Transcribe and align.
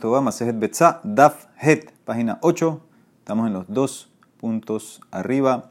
Tova, 0.00 0.20
Masejet 0.20 0.58
Betza, 0.58 1.00
Daf 1.04 1.46
Het, 1.56 1.90
página 2.04 2.38
8. 2.40 2.80
Estamos 3.18 3.46
en 3.46 3.52
los 3.52 3.64
dos 3.68 4.08
puntos 4.40 5.00
arriba. 5.10 5.70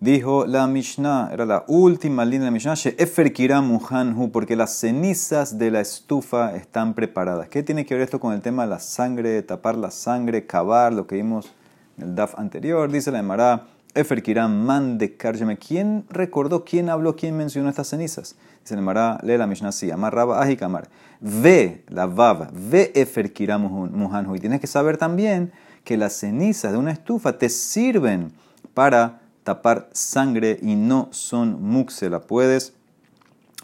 Dijo 0.00 0.44
la 0.44 0.66
Mishnah, 0.66 1.30
era 1.32 1.46
la 1.46 1.64
última 1.68 2.24
línea 2.24 2.40
de 2.40 2.46
la 2.46 2.74
Mishnah, 2.74 3.60
Muhanhu, 3.62 4.30
porque 4.32 4.56
las 4.56 4.74
cenizas 4.74 5.56
de 5.56 5.70
la 5.70 5.80
estufa 5.80 6.56
están 6.56 6.94
preparadas. 6.94 7.48
¿Qué 7.48 7.62
tiene 7.62 7.86
que 7.86 7.94
ver 7.94 8.02
esto 8.02 8.18
con 8.18 8.34
el 8.34 8.42
tema 8.42 8.64
de 8.64 8.70
la 8.70 8.80
sangre, 8.80 9.40
tapar 9.42 9.76
la 9.76 9.90
sangre, 9.90 10.46
cavar, 10.46 10.92
lo 10.92 11.06
que 11.06 11.16
vimos 11.16 11.54
en 11.96 12.08
el 12.08 12.14
DAF 12.16 12.38
anterior? 12.38 12.90
Dice 12.90 13.12
la 13.12 13.20
Emara, 13.20 13.68
Efer 13.94 14.22
Kiram 14.22 14.64
Man 14.64 14.98
de. 14.98 15.16
¿Quién 15.16 16.04
recordó, 16.10 16.64
quién 16.64 16.88
habló, 16.88 17.14
quién 17.16 17.36
mencionó 17.36 17.68
estas 17.68 17.88
cenizas? 17.88 18.36
Dice 18.60 18.74
la 18.74 18.80
Emara, 18.80 19.18
lee 19.22 19.36
la 19.36 19.46
Mishnah 19.46 19.68
así, 19.68 19.90
Amar 19.90 20.14
Raba 20.14 20.42
Ajikamar. 20.42 20.88
Ve 21.20 21.84
la 21.88 22.06
Vav, 22.06 22.50
ve 22.52 22.92
Efer 22.94 23.32
Kiram 23.32 23.62
Muhanhu. 23.62 24.34
Y 24.36 24.40
tienes 24.40 24.60
que 24.60 24.66
saber 24.66 24.96
también 24.96 25.52
que 25.84 25.96
las 25.96 26.14
cenizas 26.14 26.72
de 26.72 26.78
una 26.78 26.90
estufa 26.90 27.38
te 27.38 27.48
sirven 27.48 28.32
para 28.72 29.20
tapar 29.44 29.88
sangre 29.92 30.58
y 30.60 30.74
no 30.74 31.08
son 31.12 31.62
muxe, 31.62 32.10
la 32.10 32.20
puedes 32.20 32.72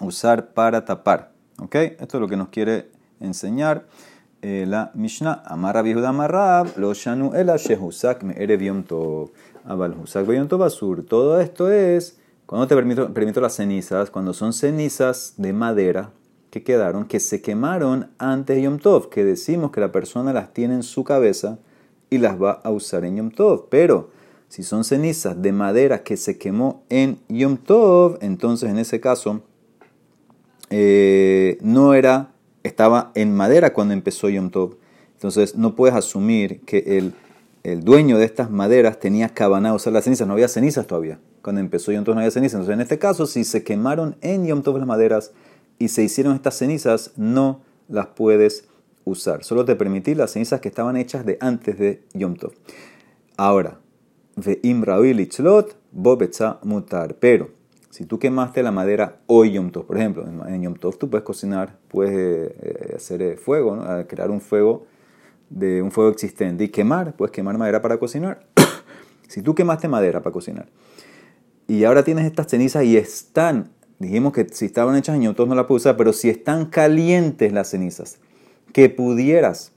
usar 0.00 0.48
para 0.48 0.84
tapar. 0.84 1.32
¿Ok? 1.58 1.74
Esto 1.74 2.16
es 2.16 2.20
lo 2.20 2.28
que 2.28 2.36
nos 2.36 2.48
quiere 2.48 2.90
enseñar 3.20 3.86
eh, 4.42 4.64
la 4.66 4.90
Mishnah. 4.94 5.42
Amarra 5.44 5.82
Bihuda 5.82 6.10
Amarrab, 6.10 6.76
lo 6.76 6.94
shanu 6.94 7.34
ela 7.34 7.56
shehusak 7.56 8.22
me 8.22 8.34
erev. 8.34 8.60
Abal 9.64 9.94
husak 10.02 10.26
yom 10.26 10.48
tov 10.48 10.62
asur. 10.62 11.04
Todo 11.04 11.40
esto 11.40 11.70
es, 11.70 12.18
cuando 12.46 12.66
te 12.66 12.74
permito, 12.74 13.12
permito 13.12 13.40
las 13.40 13.54
cenizas, 13.54 14.10
cuando 14.10 14.32
son 14.32 14.52
cenizas 14.52 15.34
de 15.36 15.52
madera 15.52 16.12
que 16.50 16.62
quedaron, 16.62 17.04
que 17.06 17.20
se 17.20 17.40
quemaron 17.40 18.10
antes 18.18 18.56
de 18.56 18.62
Yom 18.62 18.78
Tov, 18.78 19.08
que 19.08 19.24
decimos 19.24 19.70
que 19.70 19.80
la 19.80 19.92
persona 19.92 20.32
las 20.32 20.52
tiene 20.52 20.74
en 20.74 20.82
su 20.82 21.04
cabeza 21.04 21.58
y 22.10 22.18
las 22.18 22.40
va 22.40 22.60
a 22.64 22.70
usar 22.70 23.04
en 23.04 23.16
Yom 23.16 23.30
Tov. 23.30 23.68
Pero 23.68 24.10
si 24.48 24.64
son 24.64 24.82
cenizas 24.82 25.40
de 25.40 25.52
madera 25.52 26.02
que 26.02 26.16
se 26.16 26.38
quemó 26.38 26.82
en 26.88 27.20
Yom 27.28 27.56
Tov, 27.56 28.18
entonces 28.20 28.68
en 28.68 28.78
ese 28.78 29.00
caso 29.00 29.42
eh, 30.70 31.56
no 31.62 31.94
era, 31.94 32.32
estaba 32.64 33.12
en 33.14 33.34
madera 33.34 33.72
cuando 33.72 33.94
empezó 33.94 34.28
Yom 34.28 34.50
Tov. 34.50 34.76
Entonces 35.14 35.54
no 35.54 35.76
puedes 35.76 35.94
asumir 35.94 36.62
que 36.62 36.98
el, 36.98 37.14
el 37.62 37.82
dueño 37.82 38.18
de 38.18 38.24
estas 38.24 38.50
maderas 38.50 38.98
tenía 38.98 39.28
cabana 39.30 39.74
usar 39.74 39.92
las 39.92 40.04
cenizas, 40.04 40.26
no 40.26 40.32
había 40.34 40.48
cenizas 40.48 40.86
todavía. 40.86 41.18
Cuando 41.42 41.60
empezó 41.60 41.92
Yom 41.92 42.04
Tov 42.04 42.14
no 42.14 42.20
había 42.20 42.30
cenizas. 42.30 42.54
Entonces 42.54 42.74
en 42.74 42.80
este 42.80 42.98
caso, 42.98 43.26
si 43.26 43.44
se 43.44 43.62
quemaron 43.62 44.16
en 44.22 44.46
Yom 44.46 44.62
Tov 44.62 44.78
las 44.78 44.86
maderas 44.86 45.32
y 45.78 45.88
se 45.88 46.02
hicieron 46.02 46.34
estas 46.34 46.56
cenizas, 46.56 47.12
no 47.16 47.62
las 47.88 48.08
puedes 48.08 48.64
usar. 49.04 49.44
Solo 49.44 49.64
te 49.64 49.76
permití 49.76 50.14
las 50.14 50.32
cenizas 50.32 50.60
que 50.60 50.68
estaban 50.68 50.96
hechas 50.96 51.26
de 51.26 51.36
antes 51.40 51.78
de 51.78 52.02
Yom 52.14 52.36
Tov. 52.36 52.52
Ahora, 53.36 53.78
de 54.36 54.60
Imrauilichlot, 54.62 55.76
Bobetza 55.92 56.60
mutar. 56.62 57.16
Pero, 57.16 57.50
si 57.90 58.06
tú 58.06 58.18
quemaste 58.18 58.62
la 58.62 58.70
madera 58.70 59.20
hoy 59.26 59.52
Yom 59.52 59.70
Tov, 59.70 59.86
por 59.86 59.98
ejemplo, 59.98 60.24
en 60.46 60.62
Yom 60.62 60.74
Tov 60.74 60.96
tú 60.96 61.10
puedes 61.10 61.24
cocinar, 61.24 61.76
puedes 61.88 62.52
eh, 62.60 62.94
hacer 62.96 63.36
fuego, 63.36 63.76
¿no? 63.76 64.06
crear 64.06 64.30
un 64.30 64.40
fuego 64.40 64.86
de 65.50 65.82
un 65.82 65.90
fuego 65.90 66.10
existente 66.10 66.64
y 66.64 66.68
quemar, 66.68 67.14
puedes 67.14 67.32
quemar 67.32 67.58
madera 67.58 67.82
para 67.82 67.98
cocinar. 67.98 68.46
si 69.28 69.42
tú 69.42 69.54
quemaste 69.54 69.88
madera 69.88 70.22
para 70.22 70.32
cocinar 70.32 70.66
y 71.70 71.84
ahora 71.84 72.02
tienes 72.02 72.26
estas 72.26 72.48
cenizas 72.48 72.82
y 72.82 72.96
están, 72.96 73.70
dijimos 74.00 74.32
que 74.32 74.44
si 74.48 74.64
estaban 74.64 74.96
hechas 74.96 75.14
en 75.14 75.22
Yom 75.22 75.36
Tov 75.36 75.46
no 75.46 75.54
la 75.54 75.68
puedes 75.68 75.82
usar, 75.82 75.96
pero 75.96 76.12
si 76.12 76.28
están 76.28 76.66
calientes 76.66 77.52
las 77.52 77.68
cenizas, 77.68 78.18
que 78.72 78.88
pudieras 78.88 79.70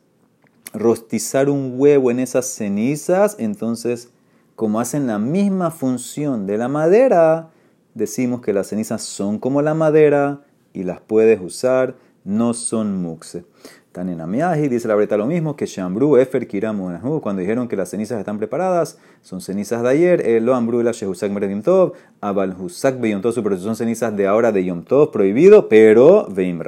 rostizar 0.74 1.52
un 1.52 1.76
huevo 1.78 2.10
en 2.10 2.20
esas 2.20 2.48
cenizas, 2.48 3.36
entonces 3.38 4.10
como 4.56 4.80
hacen 4.80 5.06
la 5.06 5.20
misma 5.20 5.70
función 5.70 6.48
de 6.48 6.58
la 6.58 6.68
madera, 6.68 7.52
decimos 7.94 8.42
que 8.42 8.54
las 8.54 8.70
cenizas 8.70 9.04
son 9.04 9.38
como 9.38 9.62
la 9.62 9.76
madera 9.76 10.42
y 10.74 10.86
las 10.86 11.00
puedes 11.00 11.40
usar, 11.42 11.96
no 12.24 12.56
son 12.56 13.04
muxe. 13.04 13.46
Tan 13.94 14.10
en 14.10 14.22
Amiaji 14.22 14.70
dice 14.70 14.88
la 14.88 14.96
breta 14.96 15.18
lo 15.18 15.28
mismo 15.28 15.56
que 15.56 15.68
Shambru, 15.68 16.18
Efer, 16.18 16.48
Kiramu, 16.48 17.22
cuando 17.22 17.42
dijeron 17.42 17.68
que 17.68 17.76
las 17.76 17.90
cenizas 17.90 18.18
están 18.18 18.40
preparadas, 18.40 18.98
son 19.22 19.40
cenizas 19.40 19.84
de 19.84 19.90
ayer, 19.90 20.42
lo 20.42 20.56
Ambru, 20.56 20.82
la 20.82 20.94
Shehusak 20.94 21.30
Meredim 21.32 21.62
Tov, 21.62 21.94
Abal 22.20 22.56
Husak 22.60 23.00
Beyom 23.00 23.22
pero 23.22 23.56
son 23.58 23.76
cenizas 23.76 24.18
de 24.18 24.26
ahora 24.26 24.52
de 24.52 24.66
Yom 24.66 24.84
Tov, 24.84 25.12
prohibido, 25.12 25.70
pero 25.70 26.26
Veim 26.28 26.60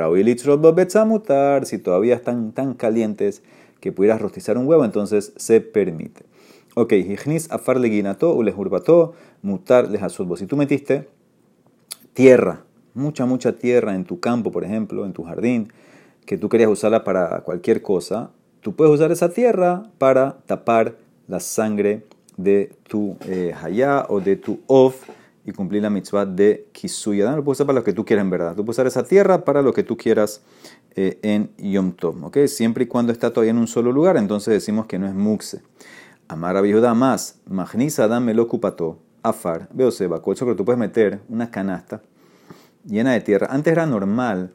Betzamutar, 0.75 1.65
si 1.65 1.79
todavía 1.79 2.13
están 2.13 2.51
tan 2.51 2.75
calientes 2.75 3.41
que 3.79 3.91
pudieras 3.91 4.21
rostizar 4.21 4.59
un 4.59 4.67
huevo, 4.67 4.85
entonces 4.85 5.33
se 5.35 5.61
permite. 5.61 6.25
Ok, 6.75 6.93
Hijnis 6.93 7.51
afar 7.51 7.79
leginato, 7.79 8.35
ulehurbato, 8.35 9.13
mutar 9.41 9.89
lehasudbo. 9.89 10.37
Si 10.37 10.45
tú 10.45 10.57
metiste 10.57 11.07
tierra, 12.13 12.61
mucha, 12.93 13.25
mucha 13.25 13.53
tierra 13.53 13.95
en 13.95 14.05
tu 14.05 14.19
campo, 14.19 14.51
por 14.51 14.63
ejemplo, 14.63 15.07
en 15.07 15.13
tu 15.13 15.23
jardín, 15.23 15.71
que 16.25 16.37
tú 16.37 16.49
querías 16.49 16.69
usarla 16.69 17.03
para 17.03 17.41
cualquier 17.41 17.81
cosa, 17.81 18.31
tú 18.61 18.75
puedes 18.75 18.93
usar 18.93 19.11
esa 19.11 19.29
tierra 19.29 19.83
para 19.97 20.37
tapar 20.45 20.95
la 21.27 21.39
sangre 21.39 22.05
de 22.37 22.71
tu 22.87 23.17
eh, 23.27 23.53
hayá 23.61 24.05
o 24.09 24.19
de 24.19 24.35
tu 24.35 24.59
of 24.67 24.95
y 25.45 25.51
cumplir 25.51 25.83
la 25.83 25.89
mitzvah 25.89 26.25
de 26.25 26.67
kisuya. 26.71 27.35
Lo 27.35 27.43
puedes 27.43 27.57
usar 27.57 27.67
para 27.67 27.79
lo 27.79 27.85
que 27.85 27.93
tú 27.93 28.03
quieras 28.03 28.23
en 28.23 28.31
verdad. 28.31 28.55
Tú 28.55 28.65
puedes 28.65 28.77
usar 28.77 28.87
esa 28.87 29.03
tierra 29.03 29.45
para 29.45 29.61
lo 29.61 29.73
que 29.73 29.83
tú 29.83 29.95
quieras 29.95 30.41
eh, 30.95 31.19
en 31.21 31.51
Yom 31.57 31.91
Tov. 31.91 32.25
¿okay? 32.25 32.47
Siempre 32.47 32.85
y 32.85 32.87
cuando 32.87 33.11
está 33.11 33.31
todavía 33.31 33.51
en 33.51 33.59
un 33.59 33.67
solo 33.67 33.91
lugar, 33.91 34.17
entonces 34.17 34.53
decimos 34.53 34.87
que 34.87 34.97
no 34.97 35.07
es 35.07 35.13
muxe. 35.13 35.61
Amar 36.27 36.57
a 36.57 36.93
más, 36.95 37.39
magniza 37.45 38.07
dame 38.07 38.33
lo 38.33 38.43
ocupato, 38.43 38.97
afar, 39.21 39.67
veo 39.71 39.91
seba, 39.91 40.23
que 40.23 40.55
tú 40.55 40.65
puedes 40.65 40.79
meter 40.79 41.19
una 41.29 41.51
canasta 41.51 42.01
llena 42.83 43.13
de 43.13 43.21
tierra. 43.21 43.47
Antes 43.51 43.71
era 43.71 43.85
normal 43.85 44.51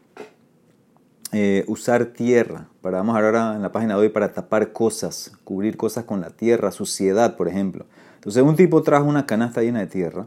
eh, 1.32 1.64
usar 1.68 2.06
tierra, 2.06 2.66
para, 2.82 2.98
vamos 2.98 3.14
ahora 3.14 3.54
en 3.54 3.62
la 3.62 3.70
página 3.70 3.94
de 3.94 4.00
hoy, 4.00 4.08
para 4.08 4.32
tapar 4.32 4.72
cosas, 4.72 5.32
cubrir 5.44 5.76
cosas 5.76 6.04
con 6.04 6.20
la 6.20 6.30
tierra, 6.30 6.72
suciedad, 6.72 7.36
por 7.36 7.46
ejemplo. 7.46 7.86
Entonces 8.16 8.42
un 8.42 8.56
tipo 8.56 8.82
trajo 8.82 9.06
una 9.06 9.26
canasta 9.26 9.62
llena 9.62 9.80
de 9.80 9.86
tierra. 9.86 10.26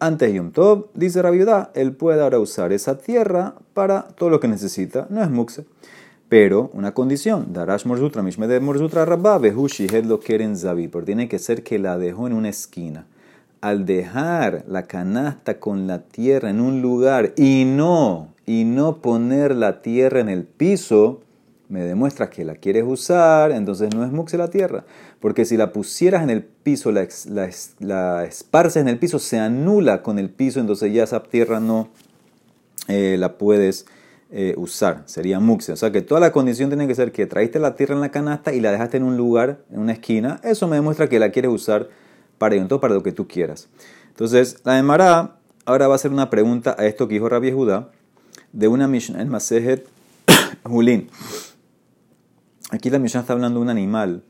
Antes 0.00 0.34
Yom 0.34 0.50
Tov, 0.50 0.88
dice 0.94 1.22
la 1.22 1.30
viuda, 1.30 1.70
él 1.74 1.92
puede 1.92 2.22
ahora 2.22 2.40
usar 2.40 2.72
esa 2.72 2.98
tierra 2.98 3.54
para 3.72 4.08
todo 4.16 4.30
lo 4.30 4.40
que 4.40 4.48
necesita, 4.48 5.06
no 5.10 5.22
es 5.22 5.30
muxe. 5.30 5.64
Pero 6.28 6.70
una 6.72 6.92
condición, 6.92 7.52
Darash 7.52 7.84
Morzutra, 7.84 8.22
Mishmede 8.22 8.58
Morzutra 8.58 9.04
Rabba, 9.04 9.38
Behushi 9.38 9.86
lo 10.02 10.18
quieren 10.18 10.56
Zabi, 10.56 10.88
pero 10.88 11.04
tiene 11.04 11.28
que 11.28 11.38
ser 11.38 11.62
que 11.62 11.78
la 11.78 11.98
dejó 11.98 12.26
en 12.26 12.32
una 12.32 12.48
esquina. 12.48 13.06
Al 13.60 13.86
dejar 13.86 14.64
la 14.66 14.84
canasta 14.84 15.60
con 15.60 15.86
la 15.86 16.00
tierra 16.00 16.50
en 16.50 16.60
un 16.60 16.82
lugar 16.82 17.32
y 17.36 17.64
no, 17.64 18.31
y 18.46 18.64
no 18.64 18.98
poner 18.98 19.54
la 19.54 19.82
tierra 19.82 20.20
en 20.20 20.28
el 20.28 20.44
piso, 20.44 21.20
me 21.68 21.80
demuestra 21.84 22.28
que 22.28 22.44
la 22.44 22.56
quieres 22.56 22.84
usar, 22.86 23.50
entonces 23.50 23.94
no 23.94 24.04
es 24.04 24.12
muxe 24.12 24.36
la 24.36 24.48
tierra. 24.48 24.84
Porque 25.20 25.44
si 25.44 25.56
la 25.56 25.72
pusieras 25.72 26.22
en 26.22 26.30
el 26.30 26.42
piso, 26.42 26.92
la, 26.92 28.24
esparces 28.24 28.82
en 28.82 28.88
el 28.88 28.98
piso, 28.98 29.18
se 29.18 29.38
anula 29.38 30.02
con 30.02 30.18
el 30.18 30.28
piso, 30.28 30.60
entonces 30.60 30.92
ya 30.92 31.04
esa 31.04 31.22
tierra 31.22 31.60
no 31.60 31.88
eh, 32.88 33.16
la 33.18 33.38
puedes 33.38 33.86
eh, 34.30 34.54
usar, 34.58 35.02
sería 35.06 35.40
muxe. 35.40 35.72
O 35.72 35.76
sea 35.76 35.92
que 35.92 36.02
toda 36.02 36.20
la 36.20 36.32
condición 36.32 36.68
tiene 36.68 36.86
que 36.86 36.94
ser 36.94 37.10
que 37.10 37.26
traíste 37.26 37.58
la 37.58 37.74
tierra 37.74 37.94
en 37.94 38.02
la 38.02 38.10
canasta 38.10 38.52
y 38.52 38.60
la 38.60 38.70
dejaste 38.70 38.98
en 38.98 39.04
un 39.04 39.16
lugar, 39.16 39.60
en 39.72 39.80
una 39.80 39.92
esquina. 39.92 40.40
Eso 40.42 40.68
me 40.68 40.76
demuestra 40.76 41.08
que 41.08 41.18
la 41.18 41.30
quieres 41.30 41.50
usar 41.50 41.88
para 42.36 42.68
todo 42.68 42.80
para 42.80 42.92
lo 42.92 43.02
que 43.02 43.12
tú 43.12 43.28
quieras. 43.28 43.68
Entonces, 44.08 44.58
la 44.64 44.74
de 44.74 44.82
Mará 44.82 45.36
ahora 45.64 45.86
va 45.86 45.94
a 45.94 45.96
hacer 45.96 46.10
una 46.10 46.28
pregunta 46.28 46.76
a 46.78 46.84
esto 46.84 47.08
que 47.08 47.14
dijo 47.14 47.28
Rabbi 47.28 47.52
Judá 47.52 47.92
de 48.52 48.68
una 48.68 48.88
Mishnah 48.88 49.22
en 49.22 49.28
Masejet 49.28 49.86
Julín. 50.64 51.08
Aquí 52.70 52.90
la 52.90 52.98
Mishnah 52.98 53.20
está 53.20 53.32
hablando 53.32 53.60
de 53.60 53.64
un 53.64 53.70
animal 53.70 54.22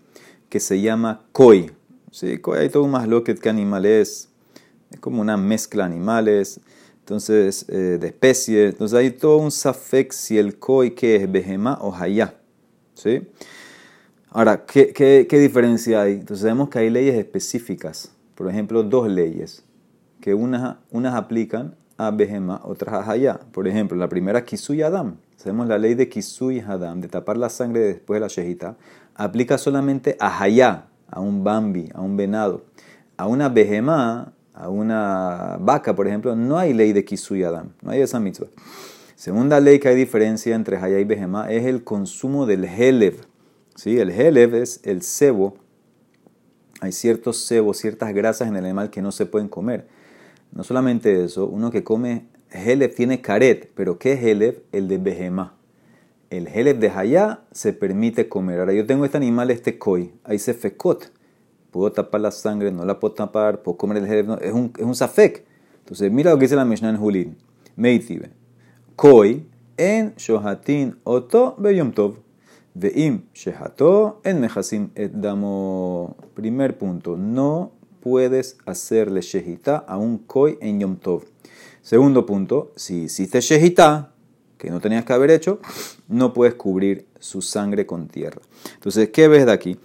que 0.48 0.60
se 0.60 0.80
llama 0.80 1.24
koi. 1.32 1.70
Sí, 2.10 2.38
koi 2.38 2.58
hay 2.58 2.68
todo 2.68 2.86
más 2.86 3.08
lo 3.08 3.24
que 3.24 3.36
animal 3.48 3.86
es. 3.86 4.28
Es 4.90 5.00
como 5.00 5.20
una 5.20 5.36
mezcla 5.36 5.84
de 5.84 5.92
animales 5.92 6.60
entonces 7.02 7.66
eh, 7.68 7.98
de 8.00 8.06
especie. 8.06 8.68
Entonces 8.68 8.98
hay 8.98 9.10
todo 9.10 9.36
un 9.36 9.50
safek 9.50 10.12
si 10.12 10.38
el 10.38 10.58
koi 10.58 10.92
que 10.92 11.16
es 11.16 11.30
behemá 11.30 11.78
o 11.80 11.94
hayá. 11.94 12.34
¿sí? 12.94 13.22
Ahora, 14.30 14.64
¿qué, 14.64 14.92
¿qué, 14.92 15.26
qué, 15.28 15.38
diferencia 15.38 16.02
hay? 16.02 16.12
Entonces 16.14 16.40
sabemos 16.40 16.68
que 16.68 16.78
hay 16.78 16.90
leyes 16.90 17.16
específicas. 17.16 18.12
Por 18.34 18.48
ejemplo, 18.48 18.82
dos 18.82 19.08
leyes. 19.08 19.64
Que 20.20 20.32
unas, 20.32 20.76
unas 20.90 21.14
aplican 21.14 21.74
a 22.06 22.10
behemá, 22.10 22.60
otras 22.64 22.94
a 22.94 23.10
hayá. 23.10 23.40
Por 23.52 23.66
ejemplo, 23.68 23.96
la 23.96 24.08
primera 24.08 24.44
Kisui 24.44 24.82
Adam. 24.82 25.16
Sabemos 25.36 25.66
la 25.66 25.78
ley 25.78 25.94
de 25.94 26.08
Kisui 26.08 26.60
Adam, 26.60 27.00
de 27.00 27.08
tapar 27.08 27.36
la 27.36 27.48
sangre 27.48 27.80
después 27.80 28.16
de 28.16 28.20
la 28.20 28.28
shejita. 28.28 28.76
Aplica 29.14 29.58
solamente 29.58 30.16
a 30.20 30.42
hayá, 30.42 30.86
a 31.08 31.20
un 31.20 31.44
bambi, 31.44 31.90
a 31.94 32.00
un 32.00 32.16
venado. 32.16 32.64
A 33.16 33.26
una 33.26 33.48
behemá 33.48 34.32
a 34.54 34.68
una 34.68 35.56
vaca, 35.60 35.94
por 35.94 36.06
ejemplo, 36.06 36.36
no 36.36 36.58
hay 36.58 36.72
ley 36.72 36.92
de 36.92 37.04
Kisui 37.04 37.42
Adam, 37.42 37.70
no 37.80 37.90
hay 37.90 38.00
esa 38.00 38.20
mitzvah. 38.20 38.48
Segunda 39.16 39.60
ley 39.60 39.78
que 39.78 39.88
hay 39.88 39.96
diferencia 39.96 40.54
entre 40.54 40.76
Hayá 40.76 40.98
y 40.98 41.04
Behemá 41.04 41.50
es 41.50 41.64
el 41.64 41.84
consumo 41.84 42.44
del 42.44 42.64
Helev. 42.64 43.24
¿Sí? 43.76 43.98
El 43.98 44.10
Helev 44.10 44.56
es 44.56 44.80
el 44.82 45.02
cebo. 45.02 45.54
Hay 46.80 46.90
ciertos 46.90 47.46
cebos, 47.46 47.78
ciertas 47.78 48.12
grasas 48.12 48.48
en 48.48 48.56
el 48.56 48.64
animal 48.64 48.90
que 48.90 49.00
no 49.00 49.12
se 49.12 49.24
pueden 49.24 49.48
comer. 49.48 49.86
No 50.52 50.64
solamente 50.64 51.24
eso, 51.24 51.46
uno 51.46 51.70
que 51.70 51.82
come 51.82 52.26
Helev 52.50 52.94
tiene 52.94 53.22
caret, 53.22 53.70
pero 53.74 53.98
¿qué 53.98 54.12
es? 54.12 54.56
El 54.72 54.88
de 54.88 54.98
Behemá. 54.98 55.54
El 56.28 56.46
Helev 56.46 56.78
de 56.78 56.90
Hayá 56.90 57.40
se 57.52 57.72
permite 57.72 58.28
comer. 58.28 58.60
Ahora 58.60 58.74
yo 58.74 58.86
tengo 58.86 59.04
este 59.04 59.16
animal, 59.16 59.50
este 59.50 59.78
koi, 59.78 60.12
ahí 60.24 60.38
se 60.38 60.52
fecot. 60.52 61.10
Puedo 61.70 61.90
tapar 61.90 62.20
la 62.20 62.30
sangre, 62.30 62.70
no 62.70 62.84
la 62.84 63.00
puedo 63.00 63.14
tapar, 63.14 63.62
puedo 63.62 63.78
comer 63.78 63.98
el 63.98 64.06
Helev, 64.06 64.38
es 64.42 64.52
un, 64.52 64.72
es 64.76 64.84
un 64.84 64.94
safek. 64.94 65.44
Entonces 65.78 66.12
mira 66.12 66.30
lo 66.30 66.38
que 66.38 66.44
dice 66.44 66.56
la 66.56 66.66
Mishnah 66.66 66.90
en 66.90 66.96
Julin. 66.98 67.36
Meitibe. 67.76 68.30
Koi 68.94 69.46
en 69.78 70.14
shohatin 70.16 70.96
oto 71.04 71.54
beyom 71.58 71.92
tov. 71.92 72.16
Veim 72.74 73.22
shehato 73.34 74.20
en 74.24 74.40
mejasim 74.40 74.90
et 74.94 75.12
damo. 75.12 76.16
Primer 76.34 76.78
punto, 76.78 77.16
no 77.16 77.72
puedes 78.02 78.58
hacerle 78.66 79.20
shehita 79.20 79.76
a 79.76 79.96
un 79.96 80.18
koi 80.18 80.58
en 80.60 80.80
yom 80.80 80.96
tov. 80.96 81.24
Segundo 81.82 82.26
punto, 82.26 82.72
si 82.76 83.04
hiciste 83.04 83.40
shehita, 83.40 84.12
que 84.58 84.70
no 84.70 84.80
tenías 84.80 85.04
que 85.04 85.12
haber 85.12 85.30
hecho, 85.30 85.60
no 86.08 86.32
puedes 86.32 86.54
cubrir 86.54 87.06
su 87.18 87.42
sangre 87.42 87.86
con 87.86 88.08
tierra. 88.08 88.40
Entonces, 88.74 89.10
¿qué 89.10 89.28
ves 89.28 89.46
de 89.46 89.52
aquí? 89.52 89.78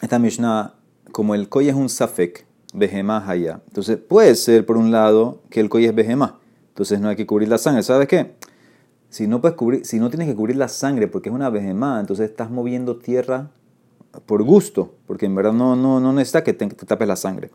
Esta 0.00 0.18
Mishnah, 0.18 0.74
como 1.12 1.34
el 1.34 1.48
koi 1.48 1.68
es 1.68 1.74
un 1.74 1.88
safek, 1.88 2.46
behemá 2.74 3.28
allá. 3.28 3.60
Entonces, 3.68 3.96
puede 3.96 4.34
ser 4.34 4.66
por 4.66 4.76
un 4.76 4.90
lado 4.90 5.40
que 5.50 5.60
el 5.60 5.68
koi 5.68 5.86
es 5.86 5.94
behemá. 5.94 6.38
Entonces 6.68 7.00
no 7.00 7.08
hay 7.08 7.16
que 7.16 7.24
cubrir 7.26 7.48
la 7.48 7.56
sangre. 7.56 7.82
¿Sabes 7.82 8.06
qué? 8.06 8.32
Si 9.08 9.26
no, 9.26 9.40
puedes 9.40 9.56
cubrir, 9.56 9.86
si 9.86 9.98
no 9.98 10.10
tienes 10.10 10.28
que 10.28 10.34
cubrir 10.34 10.56
la 10.56 10.68
sangre 10.68 11.08
porque 11.08 11.30
es 11.30 11.34
una 11.34 11.48
behemá, 11.48 12.00
entonces 12.00 12.28
estás 12.28 12.50
moviendo 12.50 12.96
tierra 12.98 13.50
por 14.24 14.42
gusto, 14.42 14.94
porque 15.06 15.26
en 15.26 15.34
verdad 15.34 15.52
no, 15.52 15.76
no, 15.76 16.00
no 16.00 16.12
necesita 16.12 16.44
que 16.44 16.52
te, 16.52 16.66
tapes 16.68 17.08
la 17.08 17.16
sangre. 17.16 17.50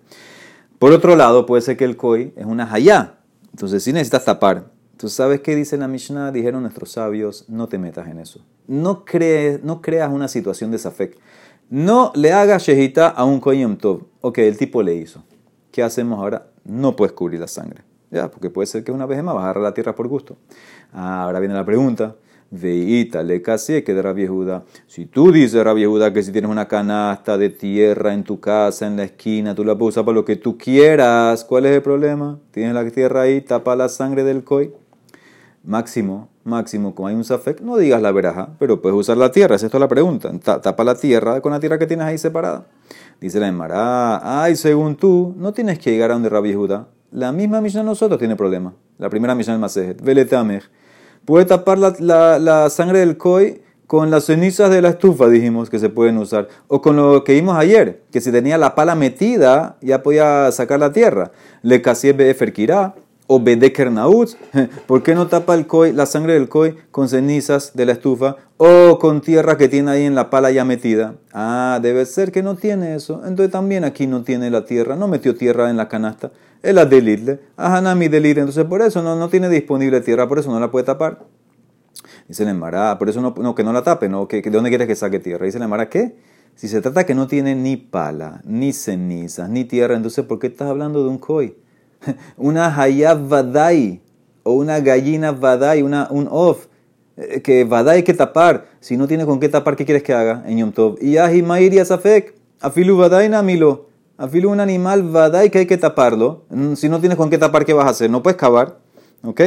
Por 0.79 0.91
otro 0.91 1.15
lado, 1.15 1.45
puede 1.45 1.61
ser 1.61 1.77
que 1.77 1.85
el 1.85 1.97
koi 1.97 2.33
es 2.35 2.45
una 2.45 2.71
hayá, 2.71 3.19
entonces 3.51 3.83
sí 3.83 3.93
necesitas 3.93 4.25
tapar. 4.25 4.71
Entonces, 4.91 5.15
¿sabes 5.15 5.41
qué 5.41 5.55
dice 5.55 5.77
la 5.77 5.87
Mishnah? 5.87 6.31
Dijeron 6.31 6.61
nuestros 6.61 6.91
sabios, 6.91 7.45
no 7.49 7.67
te 7.67 7.77
metas 7.77 8.07
en 8.07 8.19
eso. 8.19 8.45
No, 8.67 9.03
crees, 9.03 9.63
no 9.63 9.81
creas 9.81 10.11
una 10.11 10.27
situación 10.27 10.69
de 10.69 10.77
safek. 10.77 11.17
No 11.69 12.11
le 12.15 12.33
hagas 12.33 12.63
shehita 12.63 13.07
a 13.07 13.23
un 13.23 13.39
koi 13.39 13.61
yom 13.61 13.77
tov. 13.77 14.03
Ok, 14.21 14.39
el 14.39 14.57
tipo 14.57 14.83
le 14.83 14.93
hizo. 14.93 15.23
¿Qué 15.71 15.81
hacemos 15.81 16.19
ahora? 16.19 16.47
No 16.63 16.95
puedes 16.95 17.13
cubrir 17.13 17.39
la 17.39 17.47
sangre. 17.47 17.81
Ya, 18.11 18.29
porque 18.29 18.49
puede 18.49 18.67
ser 18.67 18.83
que 18.83 18.91
una 18.91 19.05
vez 19.05 19.23
más 19.23 19.33
vas 19.33 19.41
a 19.41 19.45
agarrar 19.45 19.63
la 19.63 19.73
tierra 19.73 19.95
por 19.95 20.07
gusto. 20.07 20.37
Ah, 20.93 21.23
ahora 21.23 21.39
viene 21.39 21.55
la 21.55 21.65
pregunta. 21.65 22.15
Veita 22.53 23.23
le 23.23 23.41
casi 23.41 23.81
que 23.81 23.93
de 23.93 24.01
Rabbi. 24.01 24.27
Si 24.85 25.05
tú 25.05 25.31
dices, 25.31 25.63
Rabbi 25.63 25.81
Yehuda, 25.81 26.11
que 26.11 26.21
si 26.21 26.33
tienes 26.33 26.51
una 26.51 26.67
canasta 26.67 27.37
de 27.37 27.49
tierra 27.49 28.13
en 28.13 28.25
tu 28.25 28.41
casa, 28.41 28.87
en 28.87 28.97
la 28.97 29.05
esquina, 29.05 29.55
tú 29.55 29.63
la 29.63 29.77
puedes 29.77 29.93
usar 29.93 30.03
para 30.03 30.15
lo 30.15 30.25
que 30.25 30.35
tú 30.35 30.57
quieras, 30.57 31.45
¿cuál 31.45 31.65
es 31.65 31.71
el 31.71 31.81
problema? 31.81 32.39
Tienes 32.51 32.73
la 32.73 32.89
tierra 32.91 33.21
ahí, 33.21 33.39
tapa 33.39 33.77
la 33.77 33.87
sangre 33.87 34.25
del 34.25 34.43
koi. 34.43 34.73
Máximo, 35.63 36.27
máximo, 36.43 36.93
como 36.93 37.07
hay 37.07 37.15
un 37.15 37.23
safek, 37.23 37.61
no 37.61 37.77
digas 37.77 38.01
la 38.01 38.11
veraja, 38.11 38.49
pero 38.59 38.81
puedes 38.81 38.99
usar 38.99 39.15
la 39.15 39.31
tierra, 39.31 39.55
esa 39.55 39.67
es 39.67 39.73
la 39.73 39.87
pregunta. 39.87 40.29
Tapa 40.39 40.83
la 40.83 40.95
tierra 40.95 41.39
con 41.39 41.53
la 41.53 41.59
tierra 41.61 41.79
que 41.79 41.87
tienes 41.87 42.05
ahí 42.05 42.17
separada. 42.17 42.65
Dice 43.21 43.39
la 43.39 43.47
Emara, 43.47 44.43
ay, 44.43 44.57
según 44.57 44.97
tú, 44.97 45.33
no 45.37 45.53
tienes 45.53 45.79
que 45.79 45.91
llegar 45.91 46.11
a 46.11 46.15
donde 46.15 46.27
Rabbi 46.27 46.49
Yehuda. 46.49 46.89
La 47.11 47.31
misma 47.31 47.61
Mishnah 47.61 47.83
nosotros 47.83 48.19
tiene 48.19 48.35
problema. 48.35 48.73
La 48.97 49.09
primera 49.09 49.35
Mishnah 49.35 49.53
del 49.53 49.61
Masejet. 49.61 50.01
Veletamech. 50.01 50.63
Puede 51.25 51.45
tapar 51.45 51.77
la, 51.77 52.39
la, 52.39 52.69
sangre 52.69 52.99
del 52.99 53.17
koi 53.17 53.61
con 53.87 54.09
las 54.09 54.25
cenizas 54.25 54.69
de 54.69 54.81
la 54.81 54.89
estufa, 54.89 55.27
dijimos 55.27 55.69
que 55.69 55.77
se 55.77 55.89
pueden 55.89 56.17
usar. 56.17 56.47
O 56.67 56.81
con 56.81 56.95
lo 56.95 57.23
que 57.23 57.33
vimos 57.33 57.57
ayer, 57.57 58.03
que 58.11 58.21
si 58.21 58.31
tenía 58.31 58.57
la 58.57 58.73
pala 58.73 58.95
metida, 58.95 59.77
ya 59.81 60.01
podía 60.01 60.51
sacar 60.51 60.79
la 60.79 60.91
tierra. 60.91 61.31
Le 61.61 61.81
o 63.33 63.39
bedeker 63.39 63.91
naut. 63.91 64.31
¿Por 64.87 65.03
qué 65.03 65.15
no 65.15 65.27
tapa 65.27 65.55
el 65.55 65.67
koi, 65.67 65.93
la 65.93 66.05
sangre 66.05 66.33
del 66.33 66.49
koi 66.49 66.75
con 66.91 67.07
cenizas 67.07 67.71
de 67.73 67.85
la 67.85 67.93
estufa 67.93 68.35
o 68.57 68.99
con 68.99 69.21
tierra 69.21 69.57
que 69.57 69.69
tiene 69.69 69.91
ahí 69.91 70.03
en 70.03 70.15
la 70.15 70.29
pala 70.29 70.51
ya 70.51 70.65
metida? 70.65 71.15
Ah, 71.33 71.79
debe 71.81 72.05
ser 72.05 72.31
que 72.31 72.43
no 72.43 72.55
tiene 72.55 72.95
eso. 72.95 73.21
Entonces 73.25 73.51
también 73.51 73.85
aquí 73.85 74.07
no 74.07 74.23
tiene 74.23 74.49
la 74.49 74.65
tierra, 74.65 74.95
no 74.95 75.07
metió 75.07 75.35
tierra 75.35 75.69
en 75.69 75.77
la 75.77 75.87
canasta 75.87 76.31
el 76.63 76.77
adelidle, 76.77 77.39
ahanami 77.57 78.07
delidle. 78.07 78.41
Entonces, 78.41 78.65
por 78.65 78.81
eso 78.81 79.01
no, 79.01 79.15
no 79.15 79.29
tiene 79.29 79.49
disponible 79.49 80.01
tierra, 80.01 80.27
por 80.27 80.39
eso 80.39 80.51
no 80.51 80.59
la 80.59 80.71
puede 80.71 80.85
tapar. 80.85 81.25
Dice 82.27 82.43
el 82.43 82.49
Emara, 82.49 82.97
por 82.97 83.09
eso 83.09 83.21
no, 83.21 83.33
no, 83.37 83.55
que 83.55 83.63
no 83.63 83.73
la 83.73 83.83
tape, 83.83 84.07
¿no? 84.07 84.27
¿Que, 84.27 84.41
¿De 84.41 84.49
dónde 84.51 84.69
quieres 84.69 84.87
que 84.87 84.95
saque 84.95 85.19
tierra? 85.19 85.45
Dice 85.45 85.57
el 85.57 85.63
Emara, 85.63 85.89
¿qué? 85.89 86.15
Si 86.55 86.67
se 86.67 86.81
trata 86.81 87.05
que 87.05 87.15
no 87.15 87.27
tiene 87.27 87.55
ni 87.55 87.77
pala, 87.77 88.41
ni 88.45 88.73
cenizas, 88.73 89.49
ni 89.49 89.65
tierra, 89.65 89.95
entonces 89.95 90.25
¿por 90.25 90.39
qué 90.39 90.47
estás 90.47 90.69
hablando 90.69 91.03
de 91.03 91.09
un 91.09 91.17
koi? 91.17 91.55
una 92.37 92.75
hayab 92.75 93.27
vadai, 93.27 94.01
o 94.43 94.53
una 94.53 94.79
gallina 94.79 95.31
vadai, 95.31 95.81
una, 95.81 96.07
un 96.11 96.27
of, 96.29 96.67
eh, 97.17 97.41
que 97.41 97.63
vadai 97.63 97.97
hay 97.97 98.03
que 98.03 98.13
tapar. 98.13 98.65
Si 98.79 98.97
no 98.97 99.07
tiene 99.07 99.25
con 99.25 99.39
qué 99.39 99.49
tapar, 99.49 99.75
¿qué 99.75 99.85
quieres 99.85 100.03
que 100.03 100.13
haga 100.13 100.43
en 100.45 100.57
Yom 100.57 100.71
Tov? 100.71 100.97
Y 101.01 101.17
ahimair 101.17 101.73
y 101.73 101.79
asafek, 101.79 102.33
afilu 102.59 102.97
vadai 102.97 103.29
namilo. 103.29 103.91
Afilo 104.17 104.51
un 104.51 104.59
animal 104.59 105.09
y 105.43 105.49
que 105.49 105.59
hay 105.59 105.65
que 105.65 105.77
taparlo. 105.77 106.43
Mm, 106.51 106.75
si 106.75 106.87
no 106.89 106.99
tienes 106.99 107.17
con 107.17 107.31
qué 107.31 107.39
tapar, 107.39 107.65
¿qué 107.65 107.73
vas 107.73 107.87
a 107.87 107.89
hacer? 107.89 108.07
No 108.07 108.21
puedes 108.21 108.37
cavar. 108.37 108.77
¿Ok? 109.23 109.41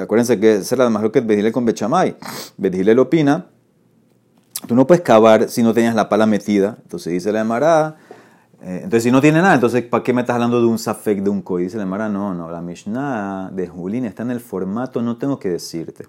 acuérdense 0.00 0.40
que 0.40 0.54
es 0.56 0.72
la 0.72 0.88
más 0.88 1.10
que 1.10 1.20
Bedile 1.20 1.52
con 1.52 1.66
Bechamay. 1.66 2.16
Bedile 2.56 2.94
lo 2.94 3.02
opina. 3.02 3.46
Tú 4.66 4.74
no 4.74 4.86
puedes 4.86 5.02
cavar 5.02 5.50
si 5.50 5.62
no 5.62 5.74
tenías 5.74 5.94
la 5.94 6.08
pala 6.08 6.24
metida. 6.24 6.78
Entonces 6.82 7.12
dice 7.12 7.30
la 7.30 7.42
Emara. 7.42 7.96
Eh, 8.64 8.76
entonces, 8.84 9.02
si 9.02 9.10
no 9.10 9.20
tiene 9.20 9.42
nada, 9.42 9.54
entonces, 9.54 9.82
¿para 9.82 10.02
qué 10.02 10.14
me 10.14 10.22
estás 10.22 10.34
hablando 10.34 10.58
de 10.58 10.66
un 10.66 10.78
safek, 10.78 11.22
de 11.22 11.28
un 11.28 11.42
koi? 11.42 11.64
Dice 11.64 11.76
la 11.76 11.82
Emara, 11.82 12.08
no, 12.08 12.32
no. 12.32 12.50
La 12.50 12.62
Mishnah 12.62 13.50
de 13.52 13.68
Julín 13.68 14.06
está 14.06 14.22
en 14.22 14.30
el 14.30 14.40
formato, 14.40 15.02
no 15.02 15.18
tengo 15.18 15.38
que 15.38 15.50
decirte. 15.50 16.06